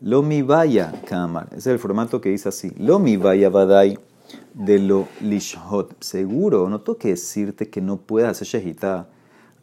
Lo 0.00 0.22
mi 0.22 0.40
vaya, 0.40 0.92
Kamar. 1.06 1.48
Ese 1.50 1.58
es 1.58 1.66
el 1.66 1.78
formato 1.78 2.22
que 2.22 2.30
dice 2.30 2.48
así. 2.48 2.72
Lo 2.78 2.98
mi 2.98 3.18
vaya, 3.18 3.50
Badai 3.50 3.98
de 4.54 4.78
lo 4.78 5.08
lishot. 5.20 6.02
Seguro, 6.02 6.70
no 6.70 6.80
tengo 6.80 6.98
que 6.98 7.08
decirte 7.08 7.68
que 7.68 7.82
no 7.82 7.98
puedes 7.98 8.30
hacer 8.30 8.46
shehita 8.46 9.08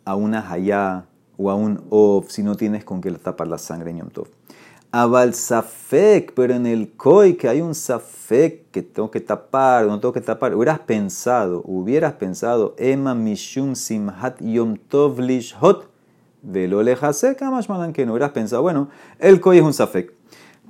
a 0.06 0.16
una 0.16 0.51
hayá 0.51 1.06
o 1.38 1.50
a 1.50 1.56
un 1.56 1.83
of 1.90 2.30
si 2.30 2.44
no 2.44 2.56
tienes 2.56 2.83
con 2.83 3.01
qué 3.01 3.12
tapar 3.13 3.48
la 3.48 3.57
sangre 3.57 3.90
en 3.90 3.98
Yom 3.98 4.10
Tov. 4.10 4.37
Abal 4.92 5.34
safek, 5.34 6.34
pero 6.34 6.54
en 6.54 6.66
el 6.66 6.94
koi 6.94 7.36
que 7.36 7.50
hay 7.50 7.61
un 7.61 7.76
safek 7.76 8.71
que 8.71 8.81
tengo 8.81 9.11
que 9.11 9.19
tapar, 9.19 9.85
no 9.85 10.00
tengo 10.00 10.14
que 10.14 10.21
tapar. 10.21 10.56
Hubieras 10.56 10.80
pensado, 10.80 11.61
hubieras 11.66 12.14
pensado, 12.14 12.73
ema 12.78 13.14
mishum 13.14 13.76
simhat 13.76 14.42
Yom 14.42 14.78
Tov 14.78 15.19
lishot, 15.19 15.90
que 16.54 16.68
no 16.68 16.78
hubieras 18.14 18.31
pensado, 18.31 18.61
bueno, 18.61 18.90
el 19.19 19.42
koi 19.42 19.57
es 19.57 19.64
un 19.64 19.73
safek 19.73 20.18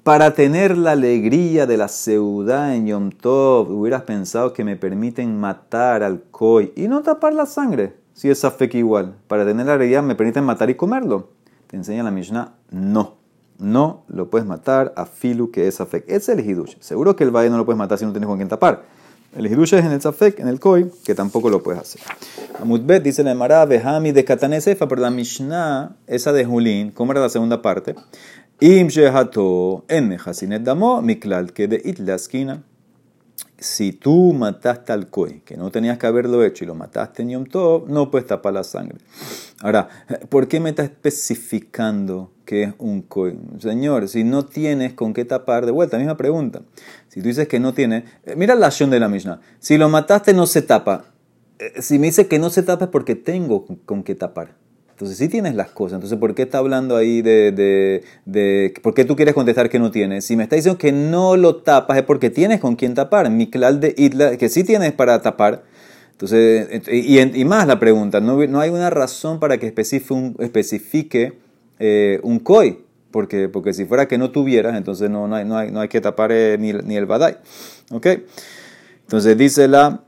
para 0.08 0.34
tener 0.34 0.78
la 0.78 0.94
alegría 0.94 1.66
de 1.66 1.76
la 1.76 1.90
seudá 1.90 2.74
en 2.78 2.88
Yom 2.88 3.12
Tov, 3.12 3.70
hubieras 3.70 4.04
pensado 4.04 4.54
que 4.54 4.64
me 4.64 4.78
permiten 4.78 5.38
matar 5.38 6.02
al 6.02 6.22
koi 6.32 6.72
y 6.78 6.88
no 6.88 7.02
tapar 7.02 7.34
la 7.34 7.46
sangre, 7.46 7.94
si 8.14 8.30
es 8.30 8.46
afek 8.46 8.76
igual. 8.76 9.18
Para 9.28 9.46
tener 9.46 9.66
la 9.66 9.74
alegría 9.74 10.02
me 10.02 10.16
permiten 10.16 10.46
matar 10.46 10.70
y 10.70 10.76
comerlo. 10.76 11.32
Te 11.68 11.76
enseña 11.76 12.04
la 12.04 12.12
Mishnah, 12.12 12.54
no. 12.72 13.16
No 13.60 14.04
lo 14.08 14.30
puedes 14.30 14.48
matar 14.48 14.94
a 14.96 15.06
filu 15.06 15.52
que 15.52 15.68
es 15.68 15.82
afek. 15.82 16.06
Es 16.08 16.30
el 16.30 16.40
hidush. 16.40 16.76
Seguro 16.80 17.16
que 17.16 17.24
el 17.24 17.32
valle 17.32 17.50
no 17.50 17.58
lo 17.58 17.66
puedes 17.66 17.78
matar 17.78 17.98
si 17.98 18.06
no 18.06 18.12
tienes 18.12 18.28
con 18.28 18.38
quién 18.38 18.50
tapar. 18.50 18.84
El 19.36 19.46
hidush 19.46 19.74
es 19.76 19.86
en 19.86 19.92
el 19.92 20.02
safek, 20.02 20.40
en 20.40 20.48
el 20.48 20.60
koi, 20.60 20.90
que 21.04 21.14
tampoco 21.14 21.50
lo 21.50 21.62
puedes 21.62 21.82
hacer. 21.82 22.02
Amutbet 22.60 23.04
dice 23.04 23.24
la 23.24 23.32
Emara, 23.32 23.66
Behami 23.66 24.12
de 24.12 24.24
Katanesefa, 24.24 24.88
pero 24.88 25.02
la 25.02 25.12
Mishnah, 25.12 25.96
esa 26.08 26.32
de 26.34 26.46
Julín, 26.46 26.92
¿cómo 26.92 27.12
era 27.12 27.22
la 27.22 27.30
segunda 27.30 27.62
parte? 27.62 27.94
Im 28.60 28.88
shehato 28.88 29.86
en 29.90 30.08
mejasinet 30.08 30.64
damo, 30.64 31.02
miklal 31.02 31.54
que 31.54 31.68
de 31.68 31.82
it 31.84 32.00
la 32.00 32.16
esquina. 32.16 32.64
Si 33.60 33.92
tú 33.92 34.34
mataste 34.34 34.94
al 34.94 35.10
koi, 35.10 35.42
que 35.42 35.58
no 35.58 35.72
tenías 35.72 35.98
que 35.98 36.06
haberlo 36.06 36.44
hecho 36.44 36.64
y 36.64 36.68
lo 36.68 36.76
mataste 36.76 37.24
en 37.24 37.30
Yom 37.30 37.46
Tov, 37.46 37.90
no 37.90 38.12
puedes 38.12 38.28
tapar 38.28 38.54
la 38.54 38.64
sangre. 38.64 39.00
Ahora, 39.62 39.90
¿por 40.30 40.48
qué 40.48 40.60
me 40.60 40.70
está 40.70 40.84
especificando 40.84 42.32
que 42.46 42.64
es 42.64 42.74
un 42.78 43.02
koi? 43.02 43.40
Señor, 43.58 44.08
si 44.10 44.24
no 44.24 44.46
tienes 44.46 44.94
con 44.94 45.14
qué 45.14 45.26
tapar, 45.26 45.66
de 45.66 45.72
vuelta, 45.72 45.98
misma 45.98 46.18
pregunta. 46.18 46.62
Si 47.08 47.22
tú 47.22 47.30
dices 47.30 47.48
que 47.48 47.60
no 47.60 47.74
tiene, 47.74 48.06
eh, 48.26 48.36
mira 48.36 48.54
la 48.54 48.68
acción 48.68 48.92
de 48.92 49.00
la 49.00 49.10
Mishnah. 49.10 49.42
Si 49.60 49.80
lo 49.80 49.90
mataste, 49.90 50.34
no 50.34 50.46
se 50.46 50.62
tapa. 50.62 51.06
Eh, 51.58 51.82
si 51.82 51.98
me 51.98 52.08
dice 52.08 52.28
que 52.28 52.38
no 52.38 52.52
se 52.52 52.62
tapa 52.62 52.86
es 52.86 52.92
porque 52.92 53.16
tengo 53.16 53.66
con 53.86 54.04
qué 54.04 54.14
tapar. 54.14 54.67
Entonces 54.98 55.20
sí 55.20 55.28
tienes 55.30 55.54
las 55.54 55.70
cosas. 55.70 55.98
Entonces, 55.98 56.18
¿por 56.18 56.34
qué 56.34 56.42
está 56.42 56.58
hablando 56.58 56.96
ahí 56.98 57.22
de, 57.22 58.02
de, 58.26 58.74
¿Por 58.82 58.96
qué 58.96 59.06
tú 59.06 59.16
quieres 59.16 59.36
contestar 59.36 59.70
que 59.70 59.78
no 59.78 59.92
tienes? 59.92 60.26
Si 60.26 60.36
me 60.36 60.42
está 60.42 60.56
diciendo 60.56 60.80
que 60.80 60.92
no 60.92 61.38
lo 61.38 61.58
tapas 61.58 62.00
es 62.00 62.04
porque 62.04 62.32
tienes 62.32 62.60
con 62.60 62.76
quién 62.76 62.96
tapar. 62.96 63.30
Mi 63.30 63.46
de 63.46 63.94
Itla, 63.96 64.38
que 64.38 64.50
sí 64.50 64.64
tienes 64.64 64.94
para 64.94 65.22
tapar. 65.22 65.62
Entonces, 66.14 66.82
y, 66.92 67.46
más 67.46 67.68
la 67.68 67.80
pregunta, 67.80 68.22
no, 68.22 68.44
no, 68.48 68.60
hay 68.60 68.72
una 68.72 68.90
razón 68.90 69.40
para 69.40 69.60
que 69.60 69.68
especifique 69.68 70.14
un, 70.16 70.36
especifique, 70.40 71.34
eh, 71.78 72.20
un 72.24 72.40
COI. 72.40 72.80
Porque, 73.12 73.50
porque 73.50 73.74
si 73.74 73.86
fuera 73.86 74.08
que 74.08 74.18
no 74.18 74.32
tuvieras, 74.32 74.76
entonces 74.76 75.12
no, 75.12 75.28
no, 75.28 75.36
hay, 75.36 75.46
no, 75.46 75.58
hay, 75.58 75.70
no 75.70 75.80
hay 75.80 75.90
que 75.90 76.02
tapar 76.02 76.32
eh, 76.32 76.58
ni, 76.60 76.74
ni, 76.74 76.98
el 76.98 77.06
badai. 77.06 77.38
¿Ok? 77.92 78.08
Entonces 79.04 79.38
dice 79.38 79.68
la 79.68 80.07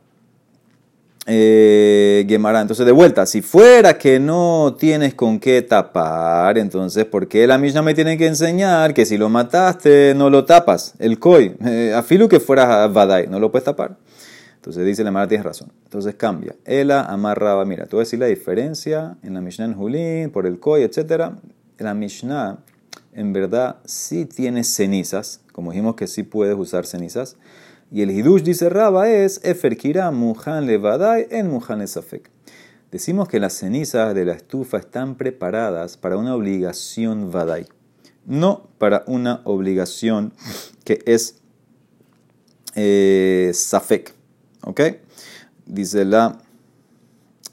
eh, 1.32 2.26
Gemara. 2.28 2.60
Entonces, 2.60 2.86
de 2.88 2.92
vuelta, 2.92 3.26
si 3.28 3.44
fuera 3.44 3.98
que 3.98 4.20
no 4.20 4.76
tienes 4.80 5.14
con 5.14 5.40
qué 5.40 5.62
tapar, 5.62 6.58
entonces, 6.58 7.06
¿por 7.06 7.28
qué 7.28 7.46
la 7.46 7.60
misma 7.60 7.84
me 7.84 7.94
tiene 7.94 8.18
que 8.18 8.26
enseñar 8.26 8.96
que 8.96 9.06
si 9.06 9.18
lo 9.18 9.30
mataste, 9.30 10.16
no 10.16 10.32
lo 10.32 10.46
tapas? 10.46 10.96
El 10.98 11.20
koi. 11.20 11.56
Eh, 11.64 11.94
afilo 11.96 12.28
que 12.28 12.40
fuera 12.40 12.88
badai, 12.88 13.28
no 13.28 13.40
lo 13.40 13.52
puedes 13.52 13.66
tapar. 13.66 13.98
Entonces 14.56 14.84
dice 14.86 15.04
la 15.04 15.12
Mara, 15.12 15.28
tienes 15.28 15.46
razón. 15.46 15.72
Entonces 15.84 16.16
cambia. 16.16 16.56
Ela 16.66 17.04
amarraba, 17.04 17.64
mira, 17.64 17.86
tú 17.86 17.98
vas 17.98 18.12
a 18.12 18.18
la 18.18 18.26
diferencia 18.26 19.16
en 19.22 19.36
la 19.36 19.42
Mishnah 19.42 19.66
en 19.66 19.74
Julín, 19.76 20.32
por 20.32 20.48
el 20.48 20.60
Koi, 20.60 20.82
etc. 20.82 21.32
La 21.78 21.94
Mishnah, 21.94 22.58
en 23.14 23.34
verdad, 23.34 23.78
sí 23.86 24.26
tiene 24.26 24.64
cenizas, 24.64 25.42
como 25.54 25.72
dijimos 25.72 25.96
que 25.96 26.08
sí 26.08 26.24
puedes 26.24 26.58
usar 26.58 26.88
cenizas. 26.88 27.38
Y 27.92 28.04
el 28.04 28.12
Hidush 28.12 28.44
dice 28.44 28.70
Raba 28.70 29.10
es 29.10 29.42
Eferkira 29.44 30.12
Muhan 30.12 30.68
Levadai 30.68 31.28
en 31.32 31.50
Muhan 31.50 31.82
Esafek. 31.82 32.30
Decimos 32.92 33.28
que 33.28 33.40
las 33.40 33.54
cenizas 33.54 34.14
de 34.14 34.26
la 34.26 34.34
estufa 34.34 34.78
están 34.78 35.16
preparadas 35.16 35.98
para 35.98 36.18
una 36.18 36.36
obligación 36.36 37.32
Vadai, 37.32 37.68
no 38.26 38.70
para 38.78 39.04
una 39.08 39.42
obligación 39.44 40.34
que 40.84 41.02
es 41.06 41.40
eh, 42.76 43.52
Safek. 43.54 44.14
¿Ok? 44.62 44.82
Dice 45.66 46.06
la 46.06 46.38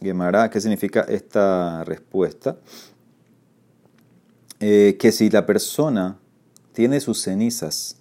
Gemara, 0.02 0.50
¿qué 0.50 0.61
significa 0.61 1.00
esta 1.02 1.85
respuesta? 1.85 2.59
Eh, 4.61 4.97
que 4.99 5.12
si 5.12 5.31
la 5.31 5.47
persona 5.47 6.19
tiene 6.73 7.00
sus 7.00 7.23
cenizas, 7.23 7.97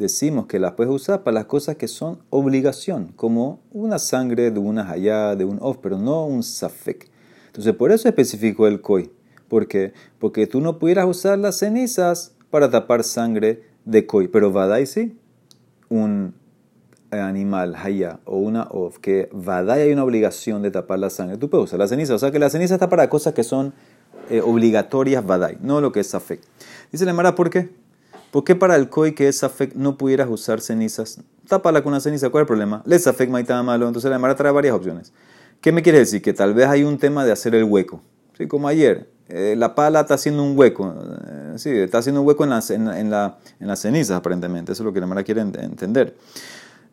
decimos 0.00 0.46
que 0.46 0.58
las 0.58 0.72
puedes 0.72 0.92
usar 0.92 1.22
para 1.22 1.34
las 1.34 1.44
cosas 1.44 1.76
que 1.76 1.86
son 1.86 2.18
obligación, 2.30 3.12
como 3.16 3.60
una 3.70 3.98
sangre 3.98 4.50
de 4.50 4.58
una 4.58 4.90
hayá, 4.90 5.36
de 5.36 5.44
un 5.44 5.58
off, 5.60 5.78
pero 5.82 5.98
no 5.98 6.26
un 6.26 6.42
safek. 6.42 7.08
Entonces, 7.46 7.74
por 7.74 7.92
eso 7.92 8.08
especificó 8.08 8.66
el 8.66 8.80
koi. 8.80 9.10
¿Por 9.48 9.66
qué? 9.66 9.92
Porque 10.18 10.46
tú 10.46 10.60
no 10.60 10.78
pudieras 10.78 11.06
usar 11.06 11.38
las 11.38 11.58
cenizas 11.58 12.32
para 12.50 12.70
tapar 12.70 13.04
sangre 13.04 13.62
de 13.84 14.06
koi, 14.06 14.28
pero 14.28 14.52
vadai 14.52 14.86
sí, 14.86 15.16
un 15.88 16.34
animal, 17.10 17.74
haya, 17.74 18.20
o 18.24 18.36
una 18.36 18.64
of, 18.70 18.98
que 18.98 19.28
vadai 19.32 19.82
hay 19.82 19.92
una 19.92 20.04
obligación 20.04 20.62
de 20.62 20.70
tapar 20.70 21.00
la 21.00 21.10
sangre, 21.10 21.36
tú 21.36 21.50
puedes 21.50 21.64
usar 21.64 21.78
la 21.78 21.88
ceniza. 21.88 22.14
O 22.14 22.18
sea 22.18 22.30
que 22.30 22.38
la 22.38 22.50
ceniza 22.50 22.74
está 22.74 22.88
para 22.88 23.08
cosas 23.08 23.34
que 23.34 23.42
son 23.42 23.72
eh, 24.30 24.40
obligatorias 24.40 25.26
vadai, 25.26 25.58
no 25.60 25.80
lo 25.80 25.92
que 25.92 26.00
es 26.00 26.06
safek. 26.06 26.40
Dice 26.92 27.04
la 27.04 27.12
Mara, 27.12 27.34
¿por 27.34 27.50
qué? 27.50 27.70
¿Por 28.30 28.44
qué 28.44 28.54
para 28.54 28.76
el 28.76 28.88
koi 28.88 29.12
que 29.12 29.28
es 29.28 29.38
safek 29.38 29.74
no 29.74 29.98
pudieras 29.98 30.28
usar 30.28 30.60
cenizas? 30.60 31.20
Tápala 31.48 31.82
con 31.82 31.92
una 31.92 32.00
ceniza, 32.00 32.30
¿cuál 32.30 32.42
es 32.42 32.44
el 32.44 32.48
problema? 32.48 32.82
Le 32.86 32.98
safek 32.98 33.28
maitama 33.28 33.62
malo, 33.62 33.88
entonces 33.88 34.10
la 34.10 34.18
Mara 34.18 34.36
trae 34.36 34.52
varias 34.52 34.74
opciones. 34.74 35.12
¿Qué 35.60 35.72
me 35.72 35.82
quiere 35.82 35.98
decir? 35.98 36.22
Que 36.22 36.32
tal 36.32 36.54
vez 36.54 36.68
hay 36.68 36.84
un 36.84 36.96
tema 36.98 37.24
de 37.24 37.32
hacer 37.32 37.54
el 37.54 37.64
hueco. 37.64 38.02
¿Sí? 38.38 38.46
Como 38.46 38.68
ayer, 38.68 39.10
eh, 39.28 39.54
la 39.58 39.74
pala 39.74 40.00
está 40.00 40.14
haciendo 40.14 40.44
un 40.44 40.56
hueco. 40.56 40.94
Eh, 41.26 41.52
sí, 41.56 41.70
está 41.70 41.98
haciendo 41.98 42.20
un 42.20 42.28
hueco 42.28 42.44
en 42.44 42.50
las, 42.50 42.70
en, 42.70 42.88
en, 42.88 43.10
la, 43.10 43.38
las 43.58 43.80
cenizas, 43.80 44.16
aparentemente. 44.16 44.72
Eso 44.72 44.84
es 44.84 44.86
lo 44.86 44.92
que 44.92 45.00
la 45.00 45.06
Mara 45.06 45.24
quiere 45.24 45.40
entender. 45.40 46.16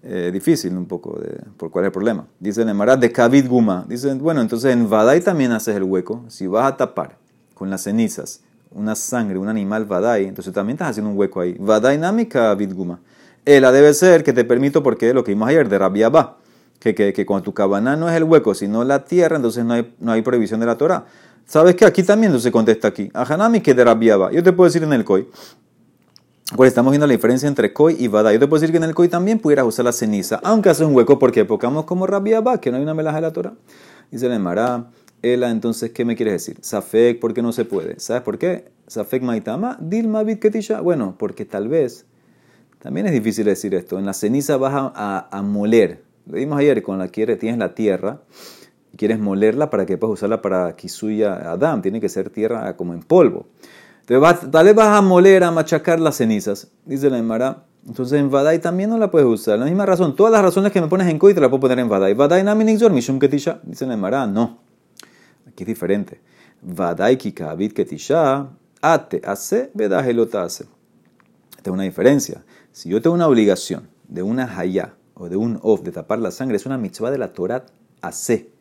Eh, 0.03 0.29
difícil 0.32 0.75
un 0.75 0.86
poco 0.86 1.20
de, 1.20 1.39
por 1.58 1.70
cuál 1.70 1.86
es 1.86 1.88
el 1.88 1.91
problema. 1.91 2.27
Dice 2.39 2.62
el 2.63 2.70
Emara 2.70 2.98
de 2.98 3.12
Kavid 3.12 3.48
Guma. 3.48 3.86
Dicen, 3.88 4.20
bueno, 4.20 4.41
entonces 4.41 4.74
en 4.74 4.89
Vadai 4.89 5.22
también 5.22 5.51
haces 5.51 5.75
el 5.75 5.84
hueco. 5.84 6.24
Si 6.29 6.48
vas 6.48 6.72
a 6.72 6.77
tapar 6.77 7.17
con 7.53 7.70
las 7.70 7.84
cenizas 7.84 8.41
una 8.71 8.95
sangre, 8.95 9.38
un 9.38 9.50
animal 9.50 9.86
Vadai, 9.86 10.25
entonces 10.25 10.53
también 10.53 10.75
estás 10.75 10.89
haciendo 10.89 11.12
un 11.12 11.17
hueco 11.17 11.41
ahí. 11.41 11.55
Vadai 11.59 11.97
Nami 11.97 12.25
Kavid 12.25 12.74
Guma. 12.74 13.00
Ela 13.45 13.71
debe 13.71 13.93
ser 13.93 14.24
que 14.24 14.33
te 14.33 14.43
permito 14.43 14.83
porque 14.83 15.13
lo 15.13 15.24
que 15.24 15.31
vimos 15.31 15.47
ayer 15.50 15.69
de 15.69 15.77
Rabia. 15.77 16.12
Que, 16.79 16.93
que, 16.93 17.12
que 17.12 17.25
cuando 17.25 17.43
tu 17.43 17.53
cabana 17.53 17.95
no 17.95 18.07
es 18.07 18.15
el 18.15 18.24
hueco, 18.24 18.53
sino 18.53 18.83
la 18.83 19.03
tierra, 19.03 19.38
entonces 19.38 19.65
no 19.65 19.74
hay, 19.74 19.95
no 20.00 20.12
hay 20.12 20.21
prohibición 20.21 20.59
de 20.59 20.67
la 20.67 20.77
Torah. 20.77 21.05
¿Sabes 21.45 21.75
qué? 21.75 21.86
Aquí 21.86 22.03
también 22.03 22.39
se 22.39 22.51
contesta 22.51 22.89
aquí. 22.89 23.09
Ajanami 23.13 23.62
que 23.62 23.74
de 23.74 23.83
Rabia. 23.83 24.29
Yo 24.31 24.43
te 24.43 24.53
puedo 24.53 24.67
decir 24.67 24.83
en 24.83 24.93
el 24.93 25.03
Koi. 25.03 25.27
Estamos 26.63 26.91
viendo 26.91 27.05
la 27.05 27.12
diferencia 27.12 27.47
entre 27.47 27.74
koi 27.74 27.97
y 28.00 28.07
vada. 28.07 28.31
Yo 28.31 28.39
te 28.39 28.47
puedo 28.47 28.62
decir 28.62 28.71
que 28.71 28.77
en 28.77 28.86
el 28.86 28.95
koi 28.95 29.09
también 29.09 29.38
pudieras 29.38 29.65
usar 29.65 29.83
la 29.83 29.91
ceniza, 29.91 30.39
aunque 30.43 30.69
hace 30.69 30.86
un 30.86 30.95
hueco, 30.95 31.19
porque 31.19 31.43
pocamos 31.43 31.83
como 31.83 32.07
va, 32.07 32.62
que 32.62 32.71
no 32.71 32.77
hay 32.77 32.83
una 32.83 32.93
melaja 32.93 33.17
de 33.17 33.21
la 33.21 33.33
Torah. 33.33 33.53
Dice 34.12 34.27
el 34.27 34.39
Mará, 34.39 34.86
Ela, 35.21 35.50
entonces, 35.50 35.91
¿qué 35.91 36.05
me 36.05 36.15
quieres 36.15 36.33
decir? 36.33 36.57
Safek, 36.62 37.19
¿por 37.19 37.33
qué 37.33 37.41
no 37.41 37.51
se 37.51 37.65
puede? 37.65 38.00
¿Sabes 38.00 38.21
por 38.21 38.38
qué? 38.38 38.65
Safek 38.88 39.24
maitama, 39.24 39.77
dilma 39.81 40.24
bit 40.24 40.39
ketisha. 40.39 40.81
Bueno, 40.81 41.15
porque 41.17 41.43
tal 41.43 41.67
vez, 41.67 42.05
también 42.79 43.07
es 43.07 43.13
difícil 43.13 43.45
decir 43.45 43.74
esto, 43.74 43.97
en 43.97 44.05
la 44.05 44.13
ceniza 44.13 44.57
vas 44.57 44.91
a, 44.95 45.41
moler. 45.41 46.03
Lo 46.27 46.38
vimos 46.38 46.59
ayer, 46.59 46.83
con 46.83 47.00
la 47.00 47.07
quiere, 47.07 47.36
tienes 47.36 47.57
la 47.57 47.74
tierra, 47.74 48.21
quieres 48.95 49.19
molerla 49.19 49.69
para 49.69 49.86
que 49.86 49.97
puedas 49.97 50.13
usarla 50.13 50.41
para 50.41 50.75
kisuya 50.75 51.51
Adam, 51.51 51.81
tiene 51.81 52.00
que 52.00 52.09
ser 52.09 52.29
tierra 52.29 52.75
como 52.75 52.93
en 52.93 53.01
polvo. 53.01 53.47
Entonces, 54.07 54.51
tal 54.51 54.65
vez 54.65 54.75
vas 54.75 54.97
a 54.97 55.01
moler, 55.01 55.43
a 55.43 55.51
machacar 55.51 56.00
las 56.00 56.17
cenizas, 56.17 56.67
dice 56.86 57.09
la 57.09 57.17
Emara. 57.17 57.63
Entonces 57.88 58.19
en 58.19 58.29
Vadai 58.29 58.59
también 58.59 58.89
no 58.89 58.97
la 58.97 59.09
puedes 59.09 59.27
usar. 59.27 59.57
La 59.57 59.65
misma 59.65 59.86
razón, 59.86 60.13
todas 60.13 60.31
las 60.31 60.41
razones 60.41 60.74
que 60.74 60.81
me 60.81 60.88
pones 60.88 61.07
en 61.07 61.17
Koi 61.17 61.33
te 61.33 61.39
las 61.39 61.50
puedo 61.50 61.62
poner 61.62 61.79
en 61.79 61.88
Vadai. 61.88 62.13
Vadai 62.13 62.43
nami 62.43 62.65
nixor 62.65 62.91
mishum 62.91 63.17
ketisha. 63.17 63.62
Dice 63.63 63.86
la 63.86 63.93
Emara, 63.93 64.27
no. 64.27 64.66
Aquí 65.58 65.64
es 65.64 65.70
diferente. 65.70 66.20
Vadai 66.62 67.18
kikabit 67.18 67.74
ketisha, 67.74 68.48
ate, 68.80 69.24
hace, 69.26 69.72
vedajelota 69.74 70.44
hace. 70.44 70.66
Esta 71.58 71.72
es 71.72 71.74
una 71.74 71.82
diferencia. 71.82 72.46
Si 72.72 72.90
yo 72.90 73.02
tengo 73.02 73.16
una 73.16 73.28
obligación 73.28 73.90
de 74.08 74.22
una 74.22 74.56
hayá 74.56 74.94
o 75.16 75.30
de 75.30 75.36
un 75.36 75.58
of 75.64 75.82
de 75.82 75.92
tapar 75.92 76.20
la 76.20 76.30
sangre, 76.30 76.58
es 76.58 76.68
una 76.68 76.78
mitzvah 76.78 77.10
de 77.10 77.18
la 77.18 77.34
Torah 77.34 77.66
hace. 78.02 78.52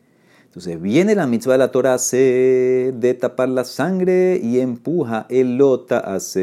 Entonces 0.45 0.81
viene 0.81 1.13
la 1.13 1.27
mitzvah 1.27 1.53
de 1.53 1.59
la 1.59 1.71
Torah 1.71 1.97
de 1.97 3.17
tapar 3.21 3.49
la 3.49 3.63
sangre 3.63 4.39
y 4.41 4.59
empuja 4.59 5.27
el 5.29 5.55
lota 5.55 5.99
hace 5.99 6.39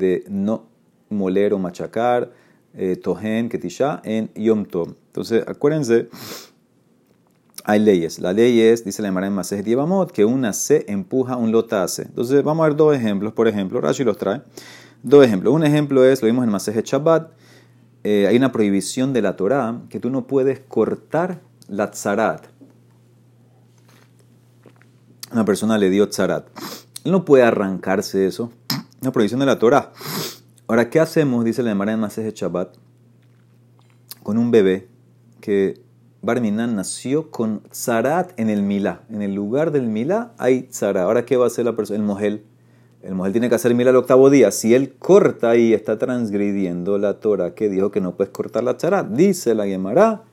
de 0.00 0.24
no 0.30 0.68
moler 1.10 1.52
o 1.52 1.58
machacar 1.58 2.32
eh, 2.72 2.96
tohen 2.96 3.50
ketisha 3.50 4.00
en 4.04 4.30
Yom 4.34 4.64
Tov. 4.64 4.94
Entonces 5.08 5.44
acuérdense, 5.46 6.08
hay 7.64 7.80
leyes. 7.80 8.18
La 8.18 8.32
ley 8.32 8.60
es, 8.60 8.84
dice 8.84 9.02
la 9.02 9.08
Emara 9.08 9.26
en 9.26 9.34
Masej 9.34 9.62
Dievamot, 9.62 10.10
que 10.12 10.24
una 10.24 10.52
se 10.52 10.84
empuja 10.90 11.36
un 11.36 11.52
lota 11.52 11.82
hace. 11.82 12.02
Entonces 12.02 12.42
vamos 12.42 12.64
a 12.64 12.68
ver 12.68 12.76
dos 12.76 12.94
ejemplos. 12.94 13.32
Por 13.32 13.48
ejemplo, 13.48 13.80
Rashi 13.80 14.04
los 14.04 14.16
trae. 14.16 14.42
Dos 15.02 15.24
ejemplos. 15.24 15.54
Un 15.54 15.64
ejemplo 15.64 16.04
es, 16.04 16.22
lo 16.22 16.26
vimos 16.26 16.44
en 16.44 16.50
Masej 16.50 16.82
Shabbat, 16.82 17.30
eh, 18.04 18.26
hay 18.28 18.36
una 18.36 18.52
prohibición 18.52 19.12
de 19.12 19.22
la 19.22 19.36
Torah 19.36 19.82
que 19.88 20.00
tú 20.00 20.10
no 20.10 20.26
puedes 20.26 20.60
cortar 20.60 21.40
la 21.68 21.90
tzarat 21.90 22.46
una 25.32 25.44
persona 25.44 25.78
le 25.78 25.90
dio 25.90 26.08
tzarat. 26.08 26.46
Él 27.04 27.12
no 27.12 27.24
puede 27.24 27.44
arrancarse 27.44 28.26
eso. 28.26 28.52
Una 29.00 29.12
prohibición 29.12 29.40
de 29.40 29.46
la 29.46 29.58
Torah. 29.58 29.92
Ahora, 30.66 30.90
¿qué 30.90 31.00
hacemos? 31.00 31.44
Dice 31.44 31.62
la 31.62 31.70
Emara 31.70 31.92
en 31.92 32.00
de 32.00 32.32
Shabbat. 32.34 32.76
Con 34.22 34.38
un 34.38 34.50
bebé 34.50 34.88
que 35.40 35.80
Barminan 36.20 36.74
nació 36.74 37.30
con 37.30 37.62
tzarat 37.70 38.38
en 38.38 38.50
el 38.50 38.62
milá. 38.62 39.02
En 39.08 39.22
el 39.22 39.34
lugar 39.34 39.70
del 39.70 39.86
milá 39.86 40.32
hay 40.36 40.62
tzarat. 40.62 41.04
Ahora, 41.04 41.24
¿qué 41.24 41.36
va 41.36 41.44
a 41.44 41.46
hacer 41.46 41.64
la 41.64 41.76
persona? 41.76 41.98
El 41.98 42.04
mohel. 42.04 42.44
El 43.02 43.14
mohel 43.14 43.32
tiene 43.32 43.48
que 43.48 43.54
hacer 43.54 43.74
milá 43.74 43.90
el 43.90 43.96
octavo 43.96 44.28
día. 44.28 44.50
Si 44.50 44.74
él 44.74 44.94
corta 44.98 45.56
y 45.56 45.72
está 45.72 45.96
transgrediendo 45.98 46.98
la 46.98 47.20
Torah 47.20 47.54
que 47.54 47.68
dijo 47.68 47.92
que 47.92 48.00
no 48.00 48.16
puedes 48.16 48.32
cortar 48.32 48.64
la 48.64 48.76
tzarat, 48.76 49.08
dice 49.10 49.54
la 49.54 49.66
Gemara, 49.66 50.24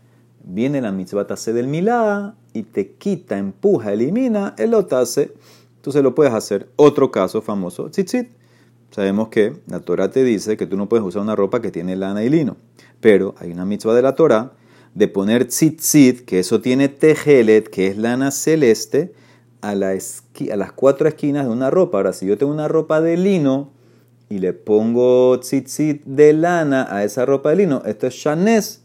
viene 0.43 0.81
la 0.81 0.91
mitzvah 0.91 1.25
del 1.25 1.67
milá 1.67 2.35
y 2.53 2.63
te 2.63 2.93
quita, 2.93 3.37
empuja, 3.37 3.93
elimina 3.93 4.55
el 4.57 4.73
otase, 4.73 5.33
entonces 5.75 6.01
lo 6.01 6.15
puedes 6.15 6.33
hacer. 6.33 6.67
Otro 6.77 7.11
caso 7.11 7.43
famoso, 7.43 7.89
tzitzit. 7.91 8.29
Sabemos 8.89 9.27
que 9.27 9.57
la 9.67 9.81
Torah 9.81 10.09
te 10.09 10.23
dice 10.23 10.57
que 10.57 10.65
tú 10.65 10.77
no 10.77 10.89
puedes 10.89 11.05
usar 11.05 11.21
una 11.21 11.35
ropa 11.35 11.61
que 11.61 11.69
tiene 11.69 11.95
lana 11.95 12.23
y 12.23 12.29
lino, 12.29 12.57
pero 13.01 13.35
hay 13.37 13.51
una 13.51 13.65
mitzvah 13.65 13.93
de 13.93 14.01
la 14.01 14.15
Torah 14.15 14.53
de 14.95 15.07
poner 15.07 15.45
tzitzit, 15.45 16.25
que 16.25 16.39
eso 16.39 16.61
tiene 16.61 16.89
tejelet, 16.89 17.69
que 17.69 17.87
es 17.87 17.97
lana 17.97 18.31
celeste, 18.31 19.13
a, 19.61 19.75
la 19.75 19.89
a 19.89 20.55
las 20.55 20.71
cuatro 20.71 21.07
esquinas 21.07 21.45
de 21.45 21.51
una 21.51 21.69
ropa. 21.69 21.97
Ahora, 21.97 22.13
si 22.13 22.25
yo 22.25 22.37
tengo 22.37 22.51
una 22.51 22.67
ropa 22.67 23.01
de 23.01 23.17
lino 23.17 23.71
y 24.29 24.39
le 24.39 24.53
pongo 24.53 25.39
tzitzit 25.39 26.03
de 26.05 26.33
lana 26.33 26.87
a 26.89 27.03
esa 27.03 27.25
ropa 27.25 27.51
de 27.51 27.57
lino, 27.57 27.83
esto 27.85 28.07
es 28.07 28.15
shanes. 28.15 28.81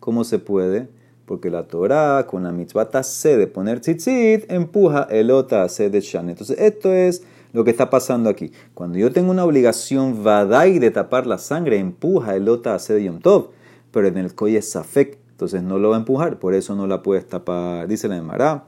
¿Cómo 0.00 0.24
se 0.24 0.38
puede? 0.38 0.88
porque 1.28 1.50
la 1.50 1.64
Torah 1.64 2.26
con 2.26 2.42
la 2.42 2.50
mitzvah 2.50 2.88
tase 2.88 3.36
de 3.36 3.46
poner 3.46 3.80
tzitzit 3.80 4.50
empuja 4.50 5.06
el 5.10 5.30
otase 5.30 5.90
de 5.90 6.00
shan. 6.00 6.30
Entonces 6.30 6.58
esto 6.58 6.92
es 6.92 7.22
lo 7.52 7.64
que 7.64 7.70
está 7.70 7.90
pasando 7.90 8.30
aquí. 8.30 8.50
Cuando 8.74 8.98
yo 8.98 9.12
tengo 9.12 9.30
una 9.30 9.44
obligación 9.44 10.24
vadai 10.24 10.78
de 10.78 10.90
tapar 10.90 11.26
la 11.26 11.38
sangre, 11.38 11.78
empuja 11.78 12.34
el 12.34 12.48
otase 12.48 12.94
de 12.94 13.04
Yom 13.04 13.20
Tov, 13.20 13.50
pero 13.92 14.08
en 14.08 14.16
el 14.16 14.34
koy 14.34 14.56
es 14.56 14.70
safek, 14.70 15.18
entonces 15.38 15.62
no 15.62 15.78
lo 15.78 15.90
va 15.90 15.94
a 15.94 16.00
empujar, 16.00 16.40
por 16.40 16.52
eso 16.52 16.74
no 16.74 16.88
la 16.88 17.00
puedes 17.00 17.28
tapar. 17.28 17.86
Dice 17.86 18.08
la 18.08 18.16
Emara, 18.16 18.64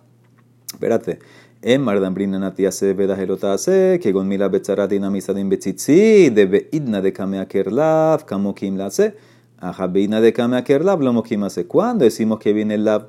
espérate, 0.73 1.19
En 1.63 1.83
Mardambrina 1.83 2.39
Natia 2.39 2.71
se 2.71 2.95
vedas 2.95 3.19
elotase, 3.19 3.99
que 4.01 4.13
con 4.13 4.29
mila 4.29 4.47
betzarat 4.47 4.89
dinamizadim 4.89 5.49
betzitzi, 5.49 6.31
de 6.31 6.47
beidna 6.47 7.01
de 7.01 7.13
kamea 7.13 7.49
kerlav, 7.49 8.25
kamokim 8.25 8.77
lase, 8.77 9.17
aja 9.59 9.89
beidna 9.89 10.21
de 10.21 10.33
kamea 10.33 10.63
kerlav, 10.63 11.03
lo 11.03 11.13
mokim 11.13 11.43
hace. 11.43 11.67
Cuando 11.67 12.05
decimos 12.05 12.39
que 12.39 12.53
viene 12.53 12.75
el 12.77 12.85
lav 12.85 13.09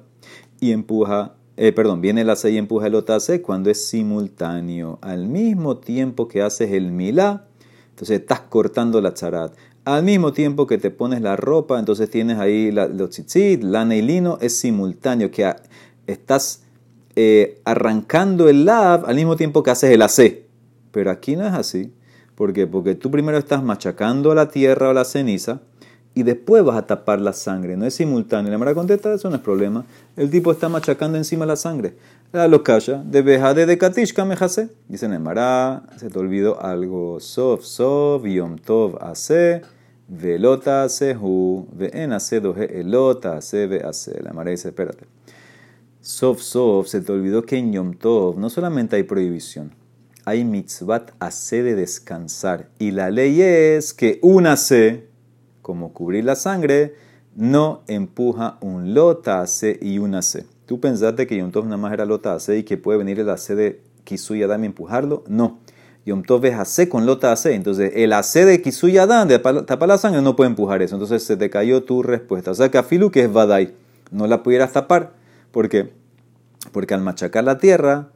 y 0.60 0.72
empuja, 0.72 1.36
eh, 1.56 1.72
perdón, 1.72 2.02
viene 2.02 2.22
el 2.22 2.32
ase 2.32 2.50
y 2.50 2.58
empuja 2.58 2.88
el 2.88 2.96
otase, 2.96 3.44
cuando 3.44 3.70
es 3.70 3.88
simultáneo, 3.88 4.98
al 5.04 5.28
mismo 5.28 5.78
tiempo 5.78 6.28
que 6.28 6.42
haces 6.42 6.72
el 6.72 6.92
milá, 6.92 7.46
entonces 7.92 8.22
estás 8.22 8.40
cortando 8.40 9.00
la 9.02 9.14
charat. 9.14 9.54
Al 9.84 10.04
mismo 10.04 10.32
tiempo 10.32 10.68
que 10.68 10.78
te 10.78 10.92
pones 10.92 11.22
la 11.22 11.36
ropa, 11.36 11.80
entonces 11.80 12.10
tienes 12.10 12.38
ahí 12.38 12.72
la, 12.72 12.88
los 12.88 13.10
tzitzit, 13.10 13.64
lana 13.64 13.96
y 13.96 14.24
es 14.42 14.58
simultáneo, 14.60 15.32
que 15.32 15.52
estás 16.06 16.64
eh, 17.16 17.60
arrancando 17.66 18.48
el 18.48 18.66
lab 18.66 19.06
al 19.08 19.16
mismo 19.16 19.36
tiempo 19.36 19.64
que 19.64 19.72
haces 19.72 19.92
el 19.92 20.02
AC. 20.04 20.44
Pero 20.92 21.10
aquí 21.10 21.36
no 21.36 21.48
es 21.48 21.54
así. 21.54 21.92
¿Por 22.36 22.54
qué? 22.54 22.68
Porque 22.68 22.96
tú 22.96 23.10
primero 23.10 23.38
estás 23.38 23.64
machacando 23.64 24.36
la 24.36 24.50
tierra 24.50 24.90
o 24.90 24.94
la 24.94 25.06
ceniza 25.06 25.62
y 26.14 26.24
después 26.24 26.64
vas 26.64 26.78
a 26.78 26.86
tapar 26.86 27.22
la 27.22 27.34
sangre. 27.34 27.78
No 27.78 27.86
es 27.86 27.94
simultáneo. 27.94 28.52
La 28.52 28.58
Mara 28.58 28.74
contesta, 28.74 29.14
eso 29.14 29.30
no 29.30 29.38
es 29.38 29.42
problema. 29.42 29.86
El 30.18 30.30
tipo 30.30 30.52
está 30.52 30.70
machacando 30.70 31.18
encima 31.18 31.46
la 31.46 31.56
sangre. 31.56 31.96
La 32.32 32.48
lo 32.48 32.64
calla, 32.64 33.04
de 33.04 33.22
beja 33.22 33.54
de 33.54 33.78
katishka 33.78 34.26
mejase. 34.26 34.70
Dice 34.88 35.08
Mara, 35.08 35.84
se 35.98 36.10
te 36.10 36.20
olvidó 36.20 36.62
algo. 36.62 37.20
Sof, 37.20 37.64
sof, 37.64 38.24
yom 38.26 38.58
tov 38.58 38.98
hace, 39.02 39.62
velota 40.08 40.88
hu, 41.20 41.68
ve 41.74 41.92
en 41.94 42.14
hace 42.14 42.40
doje 42.40 42.80
elota 42.80 43.38
hace, 43.38 43.68
ve 43.68 43.82
hace. 43.84 44.22
La 44.22 44.34
Mara 44.34 44.52
dice, 44.52 44.70
espérate. 44.70 45.06
Sof 46.02 46.42
Sof, 46.42 46.88
se 46.88 47.02
te 47.02 47.12
olvidó 47.12 47.44
que 47.44 47.58
en 47.58 47.74
Yom 47.74 47.94
Tov 47.94 48.40
no 48.40 48.50
solamente 48.50 48.96
hay 48.96 49.04
prohibición, 49.04 49.72
hay 50.26 50.44
mitzvat 50.44 51.12
hace 51.20 51.62
de 51.62 51.76
descansar. 51.76 52.70
Y 52.80 52.90
la 52.90 53.12
ley 53.12 53.40
es 53.40 53.94
que 53.94 54.18
una 54.24 54.54
hace, 54.54 55.11
como 55.62 55.94
cubrir 55.94 56.26
la 56.26 56.36
sangre, 56.36 56.96
no 57.36 57.82
empuja 57.88 58.58
un 58.62 58.94
lota 58.94 59.42
hace 59.42 59.80
y 59.82 60.00
un 60.00 60.16
hace. 60.16 60.46
¿Tú 60.66 60.80
pensaste 60.80 61.28
que 61.28 61.38
Yom 61.38 61.52
Tov 61.52 61.66
nada 61.66 61.78
más 61.78 61.94
era 61.94 62.06
lota 62.06 62.34
hace 62.34 62.58
y 62.58 62.64
que 62.64 62.78
puede 62.78 62.98
venir 62.98 63.20
el 63.20 63.30
hace 63.30 63.56
de 63.56 63.82
Kisuy 64.04 64.44
Adam 64.44 64.64
y 64.64 64.68
empujarlo? 64.68 65.24
No. 65.28 65.60
Yom 66.06 66.24
Tov 66.24 66.46
es 66.46 66.56
hace 66.56 66.90
con 66.90 67.06
lota 67.06 67.32
hace. 67.32 67.54
Entonces, 67.54 67.92
el 67.96 68.14
hace 68.14 68.46
de 68.46 68.62
Kisuy 68.62 68.98
Adam, 68.98 69.28
de 69.28 69.40
tapar 69.40 69.88
la 69.88 69.98
sangre, 69.98 70.22
no 70.22 70.36
puede 70.36 70.50
empujar 70.50 70.82
eso. 70.82 70.96
Entonces, 70.96 71.24
se 71.24 71.38
te 71.38 71.50
cayó 71.50 71.84
tu 71.84 72.04
respuesta. 72.04 72.52
O 72.52 72.56
sea 72.56 72.70
que 72.70 72.78
Afilu, 72.78 73.12
que 73.12 73.24
es 73.24 73.32
Vadai, 73.32 73.74
no 74.12 74.28
la 74.28 74.44
pudieras 74.44 74.72
tapar. 74.74 75.14
¿Por 75.52 75.70
qué? 75.70 75.92
Porque 76.72 76.94
al 76.94 77.02
machacar 77.02 77.44
la 77.44 77.58
tierra 77.58 78.10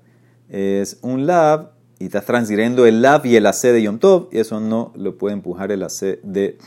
es 0.49 0.97
un 1.01 1.25
lab 1.25 1.71
y 1.99 2.05
estás 2.05 2.25
transfiriendo 2.25 2.85
el 2.85 3.01
lab 3.01 3.25
y 3.25 3.35
el 3.35 3.45
AC 3.45 3.61
de 3.63 3.81
Yom 3.81 3.99
Tov 3.99 4.27
y 4.31 4.39
eso 4.39 4.59
no 4.59 4.91
lo 4.95 5.17
puede 5.17 5.33
empujar 5.33 5.71
el 5.71 5.83
AC 5.83 6.19
de 6.23 6.57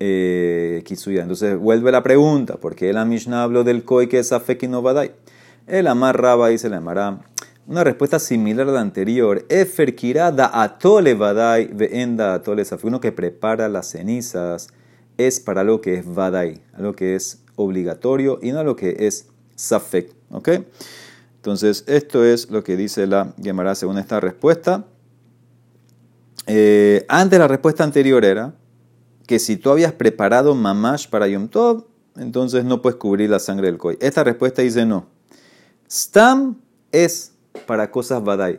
eh, 0.00 0.82
Kisuya. 0.84 1.22
Entonces 1.22 1.58
vuelve 1.58 1.92
la 1.92 2.02
pregunta, 2.02 2.56
¿por 2.56 2.74
qué 2.74 2.92
la 2.92 3.04
Mishnah 3.04 3.42
habló 3.42 3.64
del 3.64 3.84
Koi 3.84 4.08
que 4.08 4.18
es 4.18 4.32
Afek 4.32 4.62
y 4.62 4.68
no 4.68 4.82
Badai? 4.82 5.12
El 5.66 5.86
Amar 5.86 6.20
Raba 6.20 6.48
dice 6.48 6.68
la 6.68 6.78
Amara. 6.78 7.20
Una 7.66 7.84
respuesta 7.84 8.18
similar 8.18 8.66
a 8.66 8.72
la 8.72 8.80
anterior. 8.80 9.44
Efer 9.50 9.94
da 10.34 10.62
atole 10.62 11.12
vadai 11.12 11.66
veenda 11.66 12.32
atole 12.32 12.64
Uno 12.82 12.98
que 12.98 13.12
prepara 13.12 13.68
las 13.68 13.90
cenizas 13.90 14.68
es 15.18 15.38
para 15.38 15.64
lo 15.64 15.82
que 15.82 15.98
es 15.98 16.06
vadai, 16.06 16.62
lo 16.78 16.96
que 16.96 17.14
es 17.14 17.42
obligatorio 17.56 18.38
y 18.40 18.52
no 18.52 18.64
lo 18.64 18.74
que 18.74 18.96
es 19.00 19.26
safek. 19.54 20.14
¿Ok? 20.30 20.48
Entonces, 21.36 21.84
esto 21.86 22.24
es 22.24 22.50
lo 22.50 22.64
que 22.64 22.76
dice 22.76 23.06
la 23.06 23.34
Gemara 23.42 23.74
según 23.74 23.98
esta 23.98 24.18
respuesta. 24.20 24.86
Eh, 26.46 27.04
antes 27.08 27.38
la 27.38 27.48
respuesta 27.48 27.84
anterior 27.84 28.24
era 28.24 28.54
que 29.28 29.38
si 29.38 29.58
tú 29.58 29.70
habías 29.70 29.92
preparado 29.92 30.54
mamash 30.54 31.06
para 31.06 31.28
Yom 31.28 31.48
Tov, 31.48 31.84
entonces 32.16 32.64
no 32.64 32.80
puedes 32.80 32.96
cubrir 32.96 33.28
la 33.28 33.38
sangre 33.38 33.66
del 33.66 33.76
koi. 33.76 33.98
Esta 34.00 34.24
respuesta 34.24 34.62
dice 34.62 34.86
no. 34.86 35.06
Stam 35.88 36.56
es 36.92 37.34
para 37.66 37.90
cosas 37.90 38.24
badai. 38.24 38.56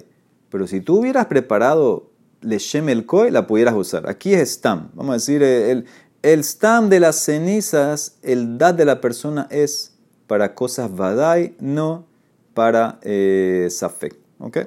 Pero 0.52 0.68
si 0.68 0.80
tú 0.80 1.00
hubieras 1.00 1.26
preparado 1.26 2.12
Leshem 2.42 2.88
el 2.88 3.08
koi, 3.08 3.32
la 3.32 3.48
pudieras 3.48 3.74
usar. 3.74 4.08
Aquí 4.08 4.36
es 4.36 4.48
stam. 4.52 4.92
Vamos 4.94 5.10
a 5.10 5.14
decir, 5.16 5.42
el, 5.42 5.86
el 6.22 6.44
stam 6.44 6.88
de 6.90 7.00
las 7.00 7.16
cenizas, 7.16 8.20
el 8.22 8.60
dad 8.60 8.76
de 8.76 8.86
la 8.86 9.02
persona 9.02 9.48
es 9.50 9.98
para 10.28 10.54
cosas 10.54 10.96
vadai, 10.96 11.56
no 11.60 12.06
para 12.54 13.00
eh, 13.02 13.68
safek. 13.72 14.16
¿Ok? 14.38 14.58